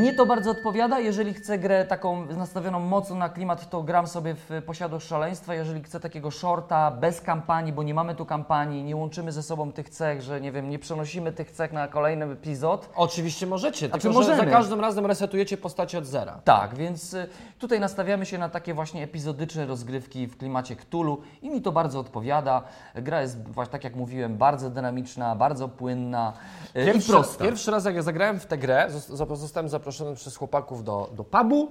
Mnie 0.00 0.14
to 0.14 0.26
bardzo 0.26 0.50
odpowiada. 0.50 0.98
Jeżeli 1.00 1.34
chcę 1.34 1.58
grę 1.58 1.84
taką 1.86 2.26
nastawioną 2.26 2.80
mocno 2.80 3.16
na 3.16 3.28
klimat, 3.28 3.70
to 3.70 3.82
gram 3.82 4.06
sobie 4.06 4.34
w 4.34 4.62
Posiadłość 4.66 5.06
Szaleństwa. 5.06 5.54
Jeżeli 5.54 5.82
chcę 5.82 6.00
takiego 6.00 6.30
shorta 6.30 6.90
bez 6.90 7.20
kampanii, 7.20 7.72
bo 7.72 7.82
nie 7.82 7.94
mamy 7.94 8.14
tu 8.14 8.26
kampanii, 8.26 8.82
nie 8.84 8.96
łączymy 8.96 9.32
ze 9.32 9.42
sobą 9.42 9.72
tych 9.72 9.88
cech, 9.88 10.22
że 10.22 10.40
nie 10.40 10.52
wiem, 10.52 10.70
nie 10.70 10.78
przenosimy 10.78 11.32
tych 11.32 11.50
cech 11.50 11.72
na 11.72 11.88
kolejny 11.88 12.24
epizod. 12.24 12.88
Oczywiście 12.96 13.46
możecie, 13.46 13.88
Znaczy 13.88 14.02
tylko 14.02 14.18
że 14.22 14.24
za 14.28 14.32
możemy. 14.32 14.50
każdym 14.52 14.80
razem 14.80 15.06
resetujecie 15.20 15.56
postacie 15.56 15.98
od 15.98 16.06
zera. 16.06 16.40
Tak, 16.44 16.74
więc 16.74 17.14
y, 17.14 17.26
tutaj 17.58 17.80
nastawiamy 17.80 18.26
się 18.26 18.38
na 18.38 18.48
takie 18.48 18.74
właśnie 18.74 19.02
epizodyczne 19.02 19.66
rozgrywki 19.66 20.26
w 20.26 20.36
klimacie 20.36 20.76
Cthulhu 20.76 21.20
i 21.42 21.50
mi 21.50 21.62
to 21.62 21.72
bardzo 21.72 22.00
odpowiada. 22.00 22.62
Gra 22.94 23.22
jest, 23.22 23.48
właśnie 23.48 23.72
tak 23.72 23.84
jak 23.84 23.96
mówiłem, 23.96 24.36
bardzo 24.36 24.70
dynamiczna, 24.70 25.36
bardzo 25.36 25.68
płynna 25.68 26.32
y, 26.76 26.82
i 26.82 26.84
Pierwszy, 26.86 27.12
prosta. 27.12 27.44
pierwszy 27.44 27.70
raz 27.70 27.84
jak 27.84 27.94
ja 27.94 28.02
zagrałem 28.02 28.40
w 28.40 28.46
tę 28.46 28.58
grę, 28.58 28.86
zos- 28.90 29.36
zostałem 29.36 29.68
zaproszony 29.68 30.14
przez 30.16 30.36
chłopaków 30.36 30.84
do, 30.84 31.10
do 31.14 31.24
pubu. 31.24 31.68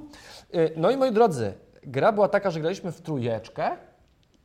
Y, 0.55 0.73
No 0.77 0.91
i 0.91 0.97
moi 0.97 1.12
drodzy, 1.12 1.53
gra 1.83 2.12
była 2.12 2.27
taka, 2.27 2.51
że 2.51 2.59
graliśmy 2.59 2.91
w 2.91 3.01
trójeczkę 3.01 3.71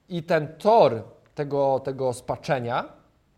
i 0.08 0.22
ten 0.22 0.48
tor 0.58 1.02
tego, 1.34 1.80
tego 1.80 2.12
spaczenia 2.12 2.84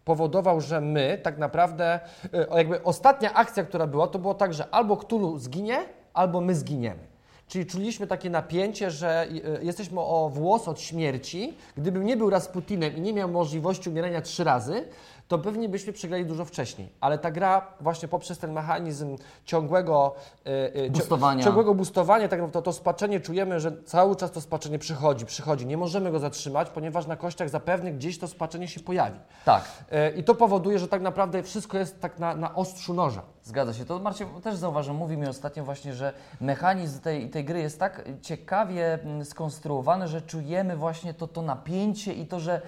powodował, 0.07 0.61
że 0.61 0.81
my 0.81 1.19
tak 1.23 1.38
naprawdę, 1.38 2.01
y, 2.25 2.57
jakby 2.57 2.83
ostatnia 2.83 3.35
akcja, 3.35 3.64
która 3.64 3.87
była, 3.87 4.07
to 4.07 4.19
było 4.19 4.35
tak, 4.35 4.55
że 4.55 4.71
albo 4.71 4.97
Cthulhu 4.97 5.38
zginie, 5.38 5.79
albo 6.14 6.40
my 6.40 6.55
zginiemy. 6.55 7.01
Czyli 7.49 7.66
czuliśmy 7.66 8.07
takie 8.07 8.31
napięcie, 8.31 8.90
że 8.90 9.27
y, 9.31 9.64
jesteśmy 9.64 10.01
o 10.01 10.31
włos 10.35 10.69
od 10.69 10.81
śmierci. 10.81 11.55
Gdybym 11.77 12.05
nie 12.07 12.16
był 12.16 12.31
Rasputinem 12.31 12.97
i 12.97 13.01
nie 13.01 13.12
miał 13.12 13.29
możliwości 13.29 13.90
umierania 13.90 14.21
trzy 14.21 14.45
razy, 14.45 14.85
to 15.29 15.39
pewnie 15.39 15.69
byśmy 15.69 15.93
przegrali 15.93 16.27
dużo 16.27 16.45
wcześniej. 16.45 16.89
Ale 17.01 17.19
ta 17.19 17.31
gra 17.31 17.67
właśnie 17.81 18.09
poprzez 18.09 18.39
ten 18.39 18.53
mechanizm 18.53 19.17
ciągłego 19.45 20.15
y, 20.47 20.51
y, 20.51 20.91
cio- 20.91 20.93
Boostowania. 20.93 21.45
ciągłego 21.45 21.75
boostowania, 21.75 22.29
tak 22.29 22.39
naprawdę 22.39 22.53
to, 22.53 22.62
to 22.62 22.73
spaczenie 22.73 23.21
czujemy, 23.21 23.61
że 23.61 23.73
cały 23.85 24.17
czas 24.17 24.31
to 24.31 24.41
spaczenie 24.41 24.79
przychodzi, 24.79 25.27
przychodzi. 25.27 25.67
Nie 25.67 25.77
możemy 25.77 26.11
go 26.11 26.19
zatrzymać, 26.19 26.71
ponieważ 26.71 27.07
na 27.07 27.17
kościach 27.17 27.49
zapewne 27.49 27.93
gdzieś 27.93 28.19
to 28.19 28.29
spaczenie 28.29 28.69
się 28.69 28.81
pojawi. 28.81 29.19
Tak. 29.45 29.65
Y, 29.93 30.19
I 30.19 30.25
to 30.25 30.35
powoduje, 30.35 30.79
że 30.79 30.89
tak 30.89 31.03
naprawdę 31.03 31.43
wszystko 31.43 31.79
jest 31.79 32.01
tak 32.01 32.19
na, 32.19 32.35
na 32.35 32.55
ostrzu 32.55 32.95
noża. 32.95 33.23
Zgadza 33.43 33.75
się. 33.75 33.85
To 33.85 33.99
Marcin 33.99 34.27
też 34.43 34.57
zauważył, 34.57 34.95
mówi 34.95 35.17
mi 35.17 35.27
ostatnio 35.27 35.65
właśnie, 35.65 35.95
że 35.95 36.12
mechanizm 36.41 37.01
tej, 37.01 37.31
tej 37.31 37.45
gry 37.45 37.61
jest 37.61 37.81
tak 37.81 38.05
ciekawie 38.23 38.95
mm, 38.95 39.25
skonstruowany, 39.25 40.09
że 40.09 40.23
czujemy 40.23 40.77
właśnie 40.77 41.15
to, 41.15 41.27
to 41.29 41.43
napięcie 41.43 42.12
i 42.12 42.27
to, 42.27 42.41
że 42.41 42.62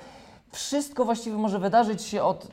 wszystko 0.53 1.05
właściwie 1.05 1.37
może 1.37 1.59
wydarzyć 1.59 2.03
się 2.03 2.23
od, 2.23 2.49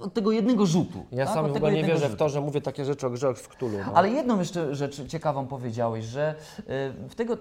od 0.00 0.14
tego 0.14 0.32
jednego 0.32 0.66
rzutu. 0.66 1.06
Ja 1.12 1.24
tak? 1.24 1.34
sam 1.34 1.44
Od 1.44 1.50
w 1.50 1.54
tego 1.54 1.66
ogóle 1.66 1.82
nie 1.82 1.88
wierzę 1.88 2.06
w 2.06 2.10
rzutu. 2.10 2.16
to, 2.18 2.28
że 2.28 2.40
mówię 2.40 2.60
takie 2.60 2.84
rzeczy 2.84 3.06
o 3.06 3.10
grze 3.10 3.34
w 3.34 3.48
Cthulhu. 3.48 3.78
No. 3.86 3.92
Ale 3.94 4.10
jedną 4.10 4.38
jeszcze 4.38 4.74
rzecz 4.74 5.06
ciekawą 5.06 5.46
powiedziałeś, 5.46 6.04
że 6.04 6.34
y, 6.58 6.62
w 7.08 7.14
tego 7.14 7.36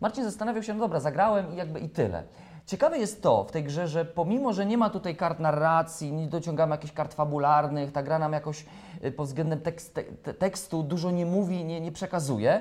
Marcin 0.00 0.24
zastanawiał 0.24 0.62
się, 0.62 0.74
no 0.74 0.80
dobra, 0.80 1.00
zagrałem 1.00 1.54
i 1.54 1.56
jakby 1.56 1.80
i 1.80 1.88
tyle. 1.88 2.22
Ciekawe 2.66 2.98
jest 2.98 3.22
to 3.22 3.44
w 3.44 3.52
tej 3.52 3.64
grze, 3.64 3.88
że 3.88 4.04
pomimo, 4.04 4.52
że 4.52 4.66
nie 4.66 4.78
ma 4.78 4.90
tutaj 4.90 5.16
kart 5.16 5.40
narracji, 5.40 6.12
nie 6.12 6.26
dociągamy 6.26 6.74
jakichś 6.74 6.92
kart 6.92 7.14
fabularnych, 7.14 7.92
ta 7.92 8.02
gra 8.02 8.18
nam 8.18 8.32
jakoś 8.32 8.66
y, 9.04 9.12
pod 9.12 9.26
względem 9.26 9.60
tekst, 9.60 9.94
te, 9.94 10.02
te, 10.02 10.34
tekstu 10.34 10.82
dużo 10.82 11.10
nie 11.10 11.26
mówi, 11.26 11.64
nie, 11.64 11.80
nie 11.80 11.92
przekazuje, 11.92 12.60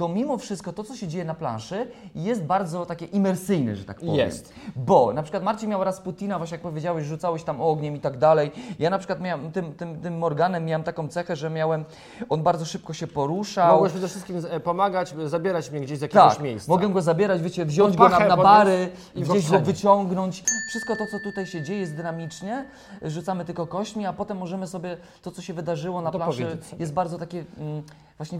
to 0.00 0.08
mimo 0.08 0.38
wszystko 0.38 0.72
to, 0.72 0.84
co 0.84 0.96
się 0.96 1.08
dzieje 1.08 1.24
na 1.24 1.34
planszy, 1.34 1.86
jest 2.14 2.44
bardzo 2.44 2.86
takie 2.86 3.06
imersyjne, 3.06 3.76
że 3.76 3.84
tak 3.84 4.00
powiem. 4.00 4.14
Jest. 4.14 4.54
Bo 4.76 5.12
na 5.12 5.22
przykład 5.22 5.42
Marcin 5.42 5.70
miał 5.70 5.84
Rasputina, 5.84 6.38
właśnie 6.38 6.54
jak 6.54 6.62
powiedziałeś, 6.62 7.06
rzucałeś 7.06 7.42
tam 7.44 7.60
ogniem 7.60 7.96
i 7.96 8.00
tak 8.00 8.18
dalej. 8.18 8.50
Ja 8.78 8.90
na 8.90 8.98
przykład 8.98 9.20
miałem, 9.20 9.52
tym, 9.52 9.74
tym, 9.74 10.00
tym 10.00 10.18
Morganem 10.18 10.64
miałem 10.64 10.82
taką 10.82 11.08
cechę, 11.08 11.36
że 11.36 11.50
miałem, 11.50 11.84
on 12.28 12.42
bardzo 12.42 12.64
szybko 12.64 12.92
się 12.92 13.06
poruszał. 13.06 13.72
Mogłeś 13.72 13.92
przede 13.92 14.08
wszystkim 14.08 14.42
e, 14.50 14.60
pomagać, 14.60 15.14
zabierać 15.26 15.70
mnie 15.70 15.80
gdzieś 15.80 15.98
z 15.98 16.02
jakiegoś 16.02 16.34
tak, 16.34 16.42
miejsca. 16.42 16.72
mogę 16.72 16.88
go 16.88 17.02
zabierać, 17.02 17.42
wiecie, 17.42 17.64
wziąć 17.64 17.96
go 17.96 18.08
na, 18.08 18.18
na 18.18 18.36
bary, 18.36 18.88
i 19.14 19.22
gdzieś 19.22 19.50
go 19.50 19.60
wyciągnąć. 19.60 20.44
Wszystko 20.70 20.96
to, 20.96 21.06
co 21.06 21.18
tutaj 21.24 21.46
się 21.46 21.62
dzieje 21.62 21.80
jest 21.80 21.96
dynamicznie, 21.96 22.64
rzucamy 23.02 23.44
tylko 23.44 23.66
kośćmi, 23.66 24.06
a 24.06 24.12
potem 24.12 24.38
możemy 24.38 24.66
sobie 24.66 24.96
to, 25.22 25.30
co 25.30 25.42
się 25.42 25.54
wydarzyło 25.54 26.02
na 26.02 26.10
planszy, 26.10 26.40
Dopowiedzieć 26.40 26.66
sobie. 26.66 26.80
jest 26.80 26.92
bardzo 26.92 27.18
takie, 27.18 27.44
mm, 27.58 27.82
właśnie 28.16 28.38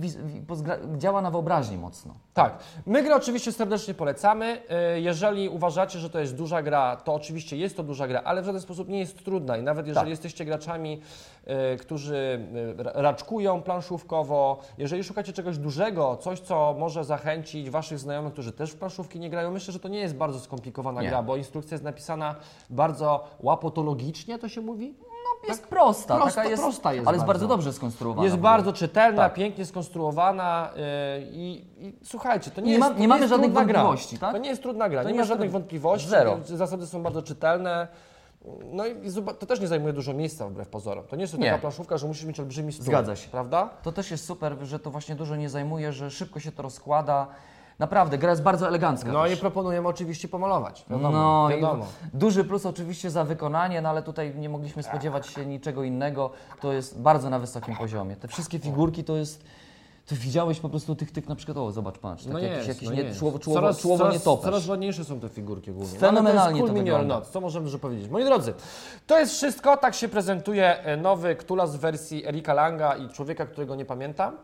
działa 0.99 1.23
na 1.23 1.31
wyobraźnię 1.31 1.50
mocno. 1.79 2.15
Tak. 2.35 2.59
My 2.87 3.03
grę 3.03 3.17
oczywiście 3.17 3.53
serdecznie 3.53 3.95
polecamy. 3.95 4.63
E, 4.69 5.01
Jeżeli 5.01 5.49
uważacie, 5.49 5.99
że 5.99 6.11
to 6.11 6.21
jest 6.21 6.37
duża 6.37 6.63
gra, 6.63 6.97
to 6.97 7.15
oczywiście 7.15 7.57
jest 7.57 7.77
to 7.77 7.83
duża 7.83 8.09
gra, 8.09 8.21
ale 8.25 8.43
w 8.43 8.45
żaden 8.45 8.61
sposób 8.61 8.89
nie 8.89 8.99
jest 8.99 9.25
trudna. 9.25 9.57
I 9.57 9.63
nawet 9.63 9.87
jeżeli 9.87 10.05
Tak. 10.05 10.11
jesteście 10.11 10.45
graczami, 10.45 11.01
e, 11.47 11.77
którzy 11.77 12.47
ra- 12.79 12.93
raczkują 12.95 13.63
planszówkowo, 13.63 14.61
jeżeli 14.79 15.05
szukacie 15.05 15.33
czegoś 15.33 15.59
dużego, 15.59 16.17
coś, 16.17 16.41
co 16.41 16.75
może 16.79 17.05
zachęcić 17.05 17.71
waszych 17.71 17.99
znajomych, 17.99 18.33
którzy 18.33 18.53
też 18.53 18.71
w 18.71 18.77
planszówki 18.77 19.21
nie 19.21 19.31
grają, 19.31 19.51
myślę, 19.51 19.73
że 19.73 19.81
to 19.81 19.89
nie 19.89 19.99
jest 20.01 20.15
bardzo 20.15 20.41
skomplikowana 20.41 21.03
Nie. 21.03 21.09
gra, 21.09 21.23
bo 21.23 21.37
instrukcja 21.37 21.75
jest 21.75 21.85
napisana 21.85 22.35
bardzo 22.71 23.25
łapotologicznie, 23.41 24.39
to 24.39 24.49
się 24.49 24.61
mówi? 24.61 24.95
Jest 25.49 25.67
prosta, 25.67 26.17
Prosta- 26.19 26.35
taka 26.35 26.49
jest, 26.49 26.63
prosta 26.63 26.93
jest 26.93 27.09
ale 27.09 27.17
jest 27.17 27.27
bardzo 27.27 27.47
dobrze 27.49 27.73
skonstruowana. 27.73 28.25
Jest 28.25 28.37
bardzo 28.37 28.73
czytelna, 28.73 29.23
Tak. 29.23 29.35
pięknie 29.35 29.65
skonstruowana 29.67 30.71
yy, 30.77 30.83
i, 31.33 31.65
i 31.79 31.93
słuchajcie, 32.05 32.51
to 32.51 32.61
nie, 32.61 32.67
Nie 32.67 32.73
jest, 32.73 32.81
ma- 32.89 32.95
to 32.95 33.01
nie 33.01 33.09
mamy 33.09 33.29
żadnych 33.29 33.51
trudna 33.51 33.65
gra. 33.65 33.83
wątpliwości, 33.83 34.19
tak? 34.19 34.33
To 34.33 34.39
nie 34.39 34.49
jest 34.49 34.63
trudna 34.63 34.89
gra, 34.89 35.03
To 35.03 35.09
nie, 35.09 35.13
nie 35.15 35.21
ma 35.21 35.27
żadnych 35.27 35.51
wątpliwości. 35.51 36.09
Zero. 36.09 36.39
Zasady 36.45 36.87
są 36.87 37.03
bardzo 37.03 37.23
czytelne. 37.23 37.89
No 38.73 38.87
i 38.87 38.95
to 39.39 39.47
też 39.47 39.61
nie 39.61 39.69
zajmuje 39.69 39.93
dużo 39.93 40.15
miejsca 40.15 40.47
wbrew 40.49 40.69
pozorom. 40.69 41.05
To 41.07 41.17
nie 41.17 41.23
jest 41.23 41.33
to 41.35 41.39
Nie. 41.41 41.47
taka 41.51 41.59
planszówka, 41.61 41.99
że 41.99 42.07
musisz 42.07 42.25
mieć 42.25 42.41
olbrzymi 42.41 42.73
stół. 42.73 42.85
Zgadza 42.87 43.17
się. 43.17 43.29
Prawda? 43.31 43.69
To 43.83 43.93
też 43.93 44.11
jest 44.11 44.25
super, 44.25 44.57
że 44.63 44.79
to 44.79 44.91
właśnie 44.91 45.15
dużo 45.15 45.37
nie 45.37 45.49
zajmuje, 45.49 45.93
że 45.93 46.11
szybko 46.11 46.41
się 46.41 46.53
to 46.53 46.63
rozkłada. 46.63 47.27
Naprawdę, 47.81 48.19
gra 48.19 48.31
jest 48.31 48.43
bardzo 48.43 48.69
elegancka. 48.69 49.13
No 49.13 49.25
też. 49.25 49.33
i 49.35 49.37
proponujemy 49.37 49.89
oczywiście 49.89 50.29
pomalować. 50.29 50.85
Wiadomo, 50.91 51.11
No 51.11 51.49
wiadomo. 51.51 51.87
i 52.15 52.17
duży 52.17 52.45
plus 52.45 52.67
oczywiście 52.67 53.11
za 53.11 53.25
wykonanie, 53.25 53.83
no 53.83 53.89
ale 53.89 54.03
tutaj 54.03 54.35
nie 54.35 54.49
mogliśmy 54.49 54.83
spodziewać 54.83 55.27
się 55.27 55.47
niczego 55.47 55.83
innego. 55.85 56.31
To 56.61 56.73
jest 56.73 57.01
bardzo 57.01 57.31
na 57.31 57.39
wysokim 57.39 57.77
poziomie. 57.77 58.17
Te 58.17 58.29
wszystkie 58.29 58.59
figurki 58.59 59.05
to 59.05 59.17
jest. 59.17 59.45
Ty 60.07 60.15
widziałeś 60.17 60.61
po 60.61 60.69
prostu 60.69 60.95
tych, 60.95 61.13
tych 61.13 61.29
na 61.29 61.35
przykład, 61.37 61.57
o 61.57 61.73
zobacz, 61.73 61.99
patrz, 61.99 62.23
taki 62.25 62.33
No 62.33 62.39
jakiś, 62.39 62.57
jest, 62.57 62.69
jakiś 62.69 62.89
no 62.89 62.95
nie, 62.95 63.03
jest. 63.03 63.19
człowo, 63.19 63.39
człowo, 63.39 63.61
coraz, 63.61 63.81
człowo 63.81 63.99
coraz. 63.99 64.43
Coraz 64.43 64.69
ładniejsze 64.69 65.05
są 65.05 65.21
te 65.21 65.29
figurki 65.29 65.73
głównie. 65.73 65.99
Fenomenalnie 65.99 66.41
Ale 66.41 66.51
to 66.51 66.57
jest 66.57 66.67
to 66.69 66.73
cool 66.75 66.85
wygląda. 66.85 67.15
not. 67.15 67.27
Co 67.27 67.41
możemy 67.41 67.65
dużo 67.65 67.79
powiedzieć? 67.79 68.09
Moi 68.11 68.25
drodzy, 68.25 68.55
to 69.07 69.19
jest 69.19 69.33
wszystko. 69.35 69.77
Tak 69.77 69.95
się 69.95 70.09
prezentuje 70.09 70.79
e, 70.85 70.97
nowy 70.97 71.37
Cthulhu 71.37 71.67
w 71.67 71.77
wersji 71.77 72.27
Erika 72.27 72.55
Langa 72.55 72.97
i 72.97 73.09
człowieka, 73.09 73.47
którego 73.47 73.75
nie 73.75 73.85
pamiętam. 73.85 74.37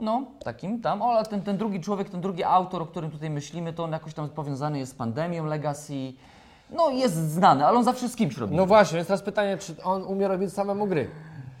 No, 0.00 0.24
takim 0.44 0.80
tam, 0.80 1.02
o, 1.02 1.04
ale 1.04 1.24
ten, 1.26 1.42
ten 1.42 1.56
drugi 1.56 1.80
człowiek, 1.80 2.10
ten 2.10 2.20
drugi 2.20 2.44
autor, 2.44 2.82
o 2.82 2.86
którym 2.86 3.10
tutaj 3.10 3.30
myślimy, 3.30 3.72
to 3.72 3.84
on 3.84 3.92
jakoś 3.92 4.14
tam 4.14 4.28
powiązany 4.28 4.78
jest 4.78 4.92
z 4.92 4.94
pandemią 4.94 5.44
Legacy. 5.44 6.12
No 6.70 6.90
jest 6.90 7.14
znany, 7.14 7.66
ale 7.66 7.78
on 7.78 7.84
zawsze 7.84 8.08
z 8.08 8.16
kimś 8.16 8.36
robi. 8.38 8.56
No 8.56 8.66
właśnie, 8.66 8.96
więc 8.96 9.08
teraz 9.08 9.22
pytanie, 9.22 9.58
czy 9.58 9.82
on 9.82 10.02
umie 10.04 10.28
robić 10.28 10.52
samemu 10.52 10.86
gry? 10.86 11.10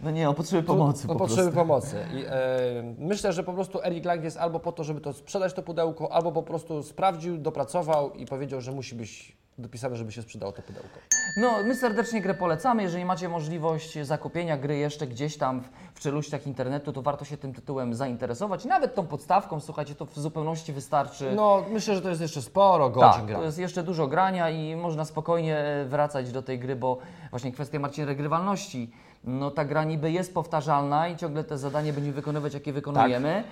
No 0.02 0.10
nie, 0.10 0.28
on 0.28 0.34
potrzebuje 0.34 0.62
pomocy 0.62 1.08
No, 1.08 1.14
po 1.14 1.18
potrzeby 1.18 1.52
prostu. 1.52 1.58
pomocy. 1.58 1.96
I, 2.14 2.24
e, 2.24 2.94
myślę, 2.98 3.32
że 3.32 3.42
po 3.42 3.52
prostu 3.52 3.82
Erik 3.84 4.04
Lang 4.04 4.24
jest 4.24 4.36
albo 4.36 4.60
po 4.60 4.72
to, 4.72 4.84
żeby 4.84 5.00
to 5.00 5.12
sprzedać 5.12 5.52
to 5.54 5.62
pudełko, 5.62 6.12
albo 6.12 6.32
po 6.32 6.42
prostu 6.42 6.82
sprawdził, 6.82 7.38
dopracował 7.38 8.12
i 8.12 8.26
powiedział, 8.26 8.60
że 8.60 8.72
musi 8.72 8.94
być 8.94 9.36
dopisane, 9.58 9.96
żeby 9.96 10.12
się 10.12 10.22
sprzedało 10.22 10.52
to 10.52 10.62
pudełko. 10.62 10.98
No, 11.36 11.62
my 11.64 11.74
serdecznie 11.74 12.22
grę 12.22 12.34
polecamy. 12.34 12.82
Jeżeli 12.82 13.04
macie 13.04 13.28
możliwość 13.28 13.98
zakupienia 14.02 14.56
gry 14.56 14.76
jeszcze 14.76 15.06
gdzieś 15.06 15.36
tam 15.36 15.60
w, 15.60 15.68
w 15.94 16.00
czeluściach 16.00 16.46
internetu, 16.46 16.92
to 16.92 17.02
warto 17.02 17.24
się 17.24 17.36
tym 17.36 17.54
tytułem 17.54 17.94
zainteresować. 17.94 18.64
Nawet 18.64 18.94
tą 18.94 19.06
podstawką, 19.06 19.60
słuchajcie, 19.60 19.94
to 19.94 20.06
w 20.06 20.18
zupełności 20.18 20.72
wystarczy. 20.72 21.32
No, 21.36 21.64
myślę, 21.70 21.94
że 21.94 22.02
to 22.02 22.08
jest 22.08 22.20
jeszcze 22.20 22.42
sporo 22.42 22.90
tak, 22.90 22.94
godzin 22.94 23.26
gra. 23.26 23.38
to 23.38 23.44
jest 23.44 23.58
jeszcze 23.58 23.82
dużo 23.82 24.06
grania 24.06 24.50
i 24.50 24.76
można 24.76 25.04
spokojnie 25.04 25.58
e, 25.58 25.84
wracać 25.84 26.32
do 26.32 26.42
tej 26.42 26.58
gry, 26.58 26.76
bo 26.76 26.98
właśnie 27.30 27.52
kwestia 27.52 27.78
Marcin 27.78 28.04
regrywalności. 28.04 28.90
No 29.24 29.50
ta 29.50 29.64
gra 29.64 29.84
niby 29.84 30.10
jest 30.10 30.34
powtarzalna 30.34 31.08
i 31.08 31.16
ciągle 31.16 31.44
te 31.44 31.58
zadanie 31.58 31.92
będziemy 31.92 32.14
wykonywać, 32.14 32.54
jakie 32.54 32.72
wykonujemy, 32.72 33.44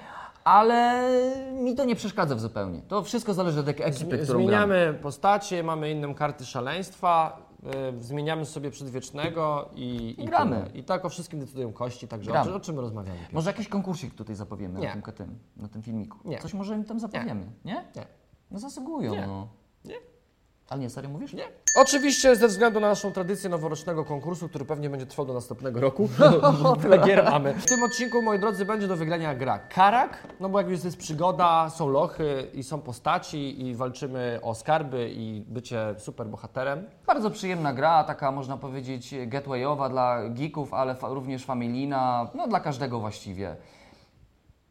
ale 0.44 1.10
mi 1.52 1.74
to 1.74 1.84
nie 1.84 1.96
przeszkadza 1.96 2.34
w 2.34 2.40
zupełnie. 2.40 2.82
To 2.82 3.02
wszystko 3.02 3.34
zależy 3.34 3.60
od 3.60 3.68
ek- 3.68 3.80
ekipy, 3.80 4.18
którą 4.18 4.46
gramy. 4.46 4.74
Zmieniamy 4.74 4.98
postacie, 5.02 5.62
mamy 5.62 5.90
inną 5.90 6.14
karty 6.14 6.44
szaleństwa, 6.44 7.42
y, 7.98 8.02
zmieniamy 8.02 8.44
sobie 8.46 8.70
przedwiecznego 8.70 9.68
i, 9.74 10.14
i 10.18 10.24
gramy. 10.24 10.56
tyle. 10.56 10.78
I 10.80 10.84
tak 10.84 11.04
o 11.04 11.08
wszystkim 11.08 11.40
decydują 11.40 11.72
kości, 11.72 12.08
także 12.08 12.30
Gramy. 12.30 12.54
o, 12.54 12.60
czym 12.60 12.74
my 12.74 12.80
rozmawiamy? 12.80 13.18
Piotr? 13.18 13.32
Może 13.34 13.50
jakiś 13.50 13.68
konkursik 13.68 14.14
tutaj 14.14 14.36
zapowiemy 14.36 14.80
Nie. 14.80 14.86
na 14.96 15.02
tym, 15.02 15.14
tym, 15.14 15.38
na 15.56 15.68
tym 15.68 15.82
filmiku. 15.82 16.18
Nie. 16.28 16.38
Coś 16.38 16.54
może 16.54 16.74
im 16.74 16.84
tam 16.84 17.00
zapowiemy, 17.00 17.46
nie? 17.64 17.84
Nie. 17.96 18.06
No 18.50 18.58
zasługują, 18.58 19.12
Nie. 19.12 19.26
no. 19.26 19.48
Nie. 19.84 19.94
Ale 20.68 20.80
nie, 20.80 20.90
serio 20.90 21.10
mówisz? 21.10 21.32
Nie. 21.32 21.44
Oczywiście 21.76 22.36
ze 22.36 22.48
względu 22.48 22.80
na 22.80 22.88
naszą 22.88 23.12
tradycję 23.12 23.50
noworocznego 23.50 24.04
konkursu, 24.04 24.48
który 24.48 24.64
pewnie 24.64 24.90
będzie 24.90 25.06
trwał 25.06 25.26
do 25.26 25.34
następnego 25.34 25.80
roku, 25.80 26.08
tyle 26.82 26.98
gier 26.98 27.24
mamy. 27.30 27.54
W 27.54 27.66
tym 27.66 27.82
odcinku, 27.82 28.22
moi 28.22 28.38
drodzy, 28.38 28.64
będzie 28.64 28.86
do 28.88 28.96
wygrania 28.96 29.34
gra 29.34 29.58
Karak, 29.58 30.26
no 30.40 30.48
bo 30.48 30.58
jak 30.60 30.68
już 30.68 30.84
jest 30.84 30.96
przygoda, 30.96 31.70
są 31.70 31.88
lochy 31.88 32.50
i 32.54 32.62
są 32.62 32.80
postaci 32.80 33.66
i 33.66 33.74
walczymy 33.74 34.38
o 34.42 34.54
skarby 34.54 35.10
i 35.14 35.44
bycie 35.48 35.94
super 35.98 36.26
bohaterem. 36.26 36.86
Bardzo 37.06 37.30
przyjemna 37.30 37.72
gra, 37.72 38.04
taka 38.04 38.32
można 38.32 38.56
powiedzieć 38.56 39.14
getawayowa 39.26 39.88
dla 39.88 40.28
geeków, 40.28 40.74
ale 40.74 40.94
fa- 40.94 41.08
również 41.08 41.44
familijna, 41.44 42.30
no 42.34 42.48
dla 42.48 42.60
każdego 42.60 43.00
właściwie. 43.00 43.56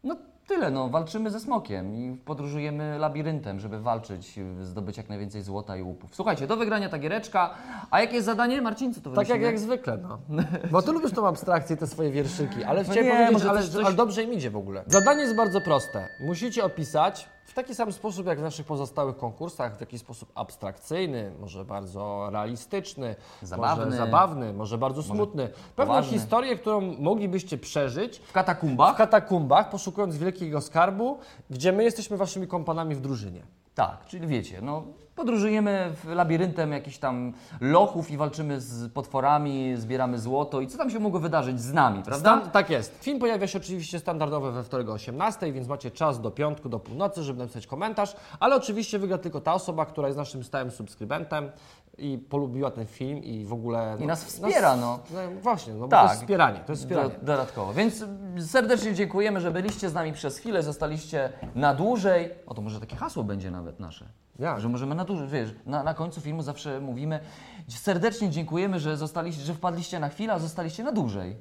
No 0.03 0.15
tyle, 0.47 0.71
no 0.71 0.89
walczymy 0.89 1.31
ze 1.31 1.39
smokiem 1.39 1.95
i 1.95 2.17
podróżujemy 2.25 2.97
labiryntem, 2.99 3.59
żeby 3.59 3.79
walczyć, 3.81 4.39
zdobyć 4.61 4.97
jak 4.97 5.09
najwięcej 5.09 5.41
złota 5.41 5.77
i 5.77 5.81
łupów. 5.81 6.15
Słuchajcie, 6.15 6.47
do 6.47 6.57
wygrania 6.57 6.89
ta 6.89 6.97
giereczka. 6.99 7.53
A 7.91 8.01
jakie 8.01 8.13
jest 8.13 8.25
zadanie, 8.25 8.61
Marcin? 8.61 8.93
Co 8.93 9.01
to 9.01 9.11
Tak 9.11 9.29
jak, 9.29 9.41
jak 9.41 9.59
zwykle, 9.59 9.97
no. 9.97 10.19
Bo 10.71 10.81
ty 10.81 10.91
lubisz 10.91 11.11
tą 11.11 11.27
abstrakcję, 11.27 11.77
te 11.77 11.87
swoje 11.87 12.11
wierszyki, 12.11 12.63
ale 12.63 12.83
chciałem 12.83 13.05
nie, 13.05 13.11
powiedzieć, 13.11 13.33
może 13.33 13.49
ale, 13.49 13.63
coś- 13.67 13.85
ale 13.85 13.95
dobrze 13.95 14.23
im 14.23 14.33
idzie 14.33 14.49
w 14.49 14.57
ogóle. 14.57 14.83
Zadanie 14.87 15.21
jest 15.21 15.35
bardzo 15.35 15.61
proste. 15.61 16.07
Musicie 16.27 16.65
opisać 16.65 17.29
w 17.45 17.53
taki 17.53 17.75
sam 17.75 17.91
sposób, 17.93 18.25
jak 18.27 18.39
w 18.39 18.41
naszych 18.41 18.65
pozostałych 18.65 19.17
konkursach, 19.17 19.77
w 19.77 19.81
jakiś 19.81 20.01
sposób 20.01 20.31
abstrakcyjny, 20.35 21.31
może 21.39 21.65
bardzo 21.65 22.29
realistyczny, 22.31 23.15
Zabawny. 23.41 23.85
może 23.85 23.97
zabawny, 23.97 24.53
może 24.53 24.77
bardzo 24.77 25.03
smutny. 25.03 25.47
Pewną 25.75 25.93
poważny. 25.93 26.17
historię, 26.19 26.55
którą 26.57 26.81
moglibyście 26.81 27.57
przeżyć 27.57 28.19
W 28.19 28.29
w 28.29 28.31
katakumbach? 28.31 28.95
katakumbach, 28.97 29.69
poszukując 29.69 30.17
wielkiego 30.17 30.61
skarbu, 30.61 31.17
gdzie 31.49 31.71
my 31.71 31.83
jesteśmy 31.83 32.17
waszymi 32.17 32.47
kompanami 32.47 32.95
w 32.95 33.01
drużynie. 33.01 33.41
Tak, 33.75 34.05
czyli 34.05 34.27
wiecie, 34.27 34.61
no 34.61 34.83
podróżujemy 35.15 35.93
labiryntem 36.05 36.71
jakichś 36.71 36.97
tam 36.97 37.33
lochów 37.61 38.11
i 38.11 38.17
walczymy 38.17 38.61
z 38.61 38.93
potworami, 38.93 39.73
zbieramy 39.77 40.19
złoto 40.19 40.61
i 40.61 40.67
co 40.67 40.77
tam 40.77 40.89
się 40.89 40.99
mogło 40.99 41.19
wydarzyć 41.19 41.61
z 41.61 41.73
nami, 41.73 42.03
prawda? 42.03 42.37
Stan- 42.41 42.51
tak 42.51 42.69
jest. 42.69 43.03
Film 43.03 43.19
pojawia 43.19 43.47
się 43.47 43.57
oczywiście 43.59 43.99
standardowo 43.99 44.51
we 44.51 44.63
wtorek 44.63 44.89
o 44.89 44.93
18, 44.93 45.51
więc 45.53 45.67
macie 45.67 45.91
czas 45.91 46.21
do 46.21 46.31
piątku, 46.31 46.69
do 46.69 46.79
północy, 46.79 47.23
żeby 47.23 47.39
napisać 47.39 47.67
komentarz, 47.67 48.15
ale 48.39 48.55
oczywiście 48.55 48.99
wygra 48.99 49.17
tylko 49.17 49.41
ta 49.41 49.53
osoba, 49.53 49.85
która 49.85 50.07
jest 50.07 50.17
naszym 50.17 50.43
stałym 50.43 50.71
subskrybentem 50.71 51.51
i 51.97 52.17
polubiła 52.17 52.71
ten 52.71 52.85
film 52.85 53.23
i 53.23 53.45
w 53.45 53.53
ogóle... 53.53 53.97
I 53.99 54.05
nas 54.05 54.23
wspiera, 54.25 54.75
no. 54.75 54.99
no 55.13 55.19
właśnie, 55.41 55.73
no 55.73 55.79
bo 55.79 55.87
Tak. 55.87 56.01
to 56.05 56.07
jest 56.09 56.21
wspieranie, 56.21 56.59
to 56.59 56.71
jest 56.71 56.83
Do, 56.83 56.87
wspieranie. 56.87 57.15
dodatkowo. 57.21 57.73
Więc 57.73 58.05
serdecznie 58.39 58.93
dziękujemy, 58.93 59.41
że 59.41 59.51
byliście 59.51 59.89
z 59.89 59.93
nami 59.93 60.13
przez 60.13 60.37
chwilę, 60.37 60.63
zostaliście 60.63 61.29
na 61.55 61.73
dłużej. 61.73 62.29
O, 62.47 62.53
to 62.53 62.61
może 62.61 62.79
takie 62.79 62.95
hasło 62.95 63.23
będzie 63.23 63.51
nawet 63.51 63.79
nasze. 63.79 64.05
Jak? 64.39 64.59
Że 64.59 64.69
możemy 64.69 64.95
na 64.95 65.05
dłużej, 65.05 65.27
wiesz, 65.27 65.49
na, 65.65 65.83
na 65.83 65.93
końcu 65.93 66.21
filmu 66.21 66.41
zawsze 66.41 66.79
mówimy 66.79 67.19
serdecznie 67.67 68.29
dziękujemy, 68.29 68.79
że 68.79 68.97
zostaliście, 68.97 69.43
że 69.43 69.53
wpadliście 69.53 69.99
na 69.99 70.09
chwilę, 70.09 70.33
a 70.33 70.39
zostaliście 70.39 70.83
na 70.83 70.91
dłużej. 70.91 71.35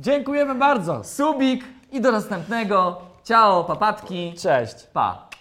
Dziękujemy 0.00 0.54
bardzo! 0.54 1.04
Subik 1.04 1.64
i 1.92 2.00
do 2.00 2.12
następnego. 2.12 3.00
Ciao, 3.24 3.64
papatki. 3.64 4.34
Cześć! 4.38 4.74
Pa. 4.92 5.31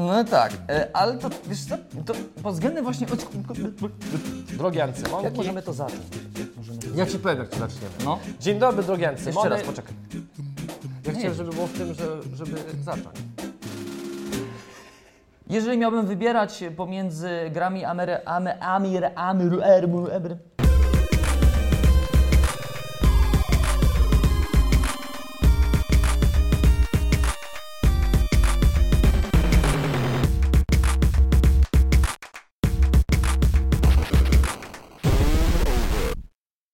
No 0.00 0.24
tak, 0.24 0.52
e, 0.68 0.88
ale 0.92 1.18
to 1.18 1.30
wiesz 1.46 1.64
co, 1.64 1.76
to 2.06 2.14
pod 2.42 2.54
względem 2.54 2.84
właśnie... 2.84 3.06
Drogi 4.58 4.80
Ancymonki, 4.80 5.24
Jak 5.24 5.36
możemy 5.36 5.62
to 5.62 5.72
zacząć? 5.72 6.02
Jak 6.38 6.56
możemy... 6.56 6.78
ja 6.94 7.06
Ci 7.06 7.18
powiem, 7.18 7.38
jak 7.38 7.48
to 7.48 7.58
zaczniemy. 7.58 7.94
No, 8.04 8.18
Dzień 8.40 8.58
dobry, 8.58 8.82
drogi 8.82 9.04
Ancymony. 9.04 9.34
jeszcze 9.34 9.48
raz, 9.48 9.62
poczekaj. 9.62 9.94
Ja 11.06 11.12
chciałem, 11.12 11.34
żeby 11.34 11.50
było 11.50 11.66
w 11.66 11.72
tym, 11.72 11.94
że, 11.94 12.22
żeby 12.36 12.56
zacząć. 12.82 13.16
Jeżeli 15.50 15.78
miałbym 15.78 16.06
wybierać 16.06 16.64
pomiędzy 16.76 17.30
grami 17.50 17.84
Amery, 17.84 18.24
Ame, 18.24 18.60
Amir, 18.60 19.04
Amir, 19.14 19.62
Amir, 19.62 20.12
Amir, 20.14 20.36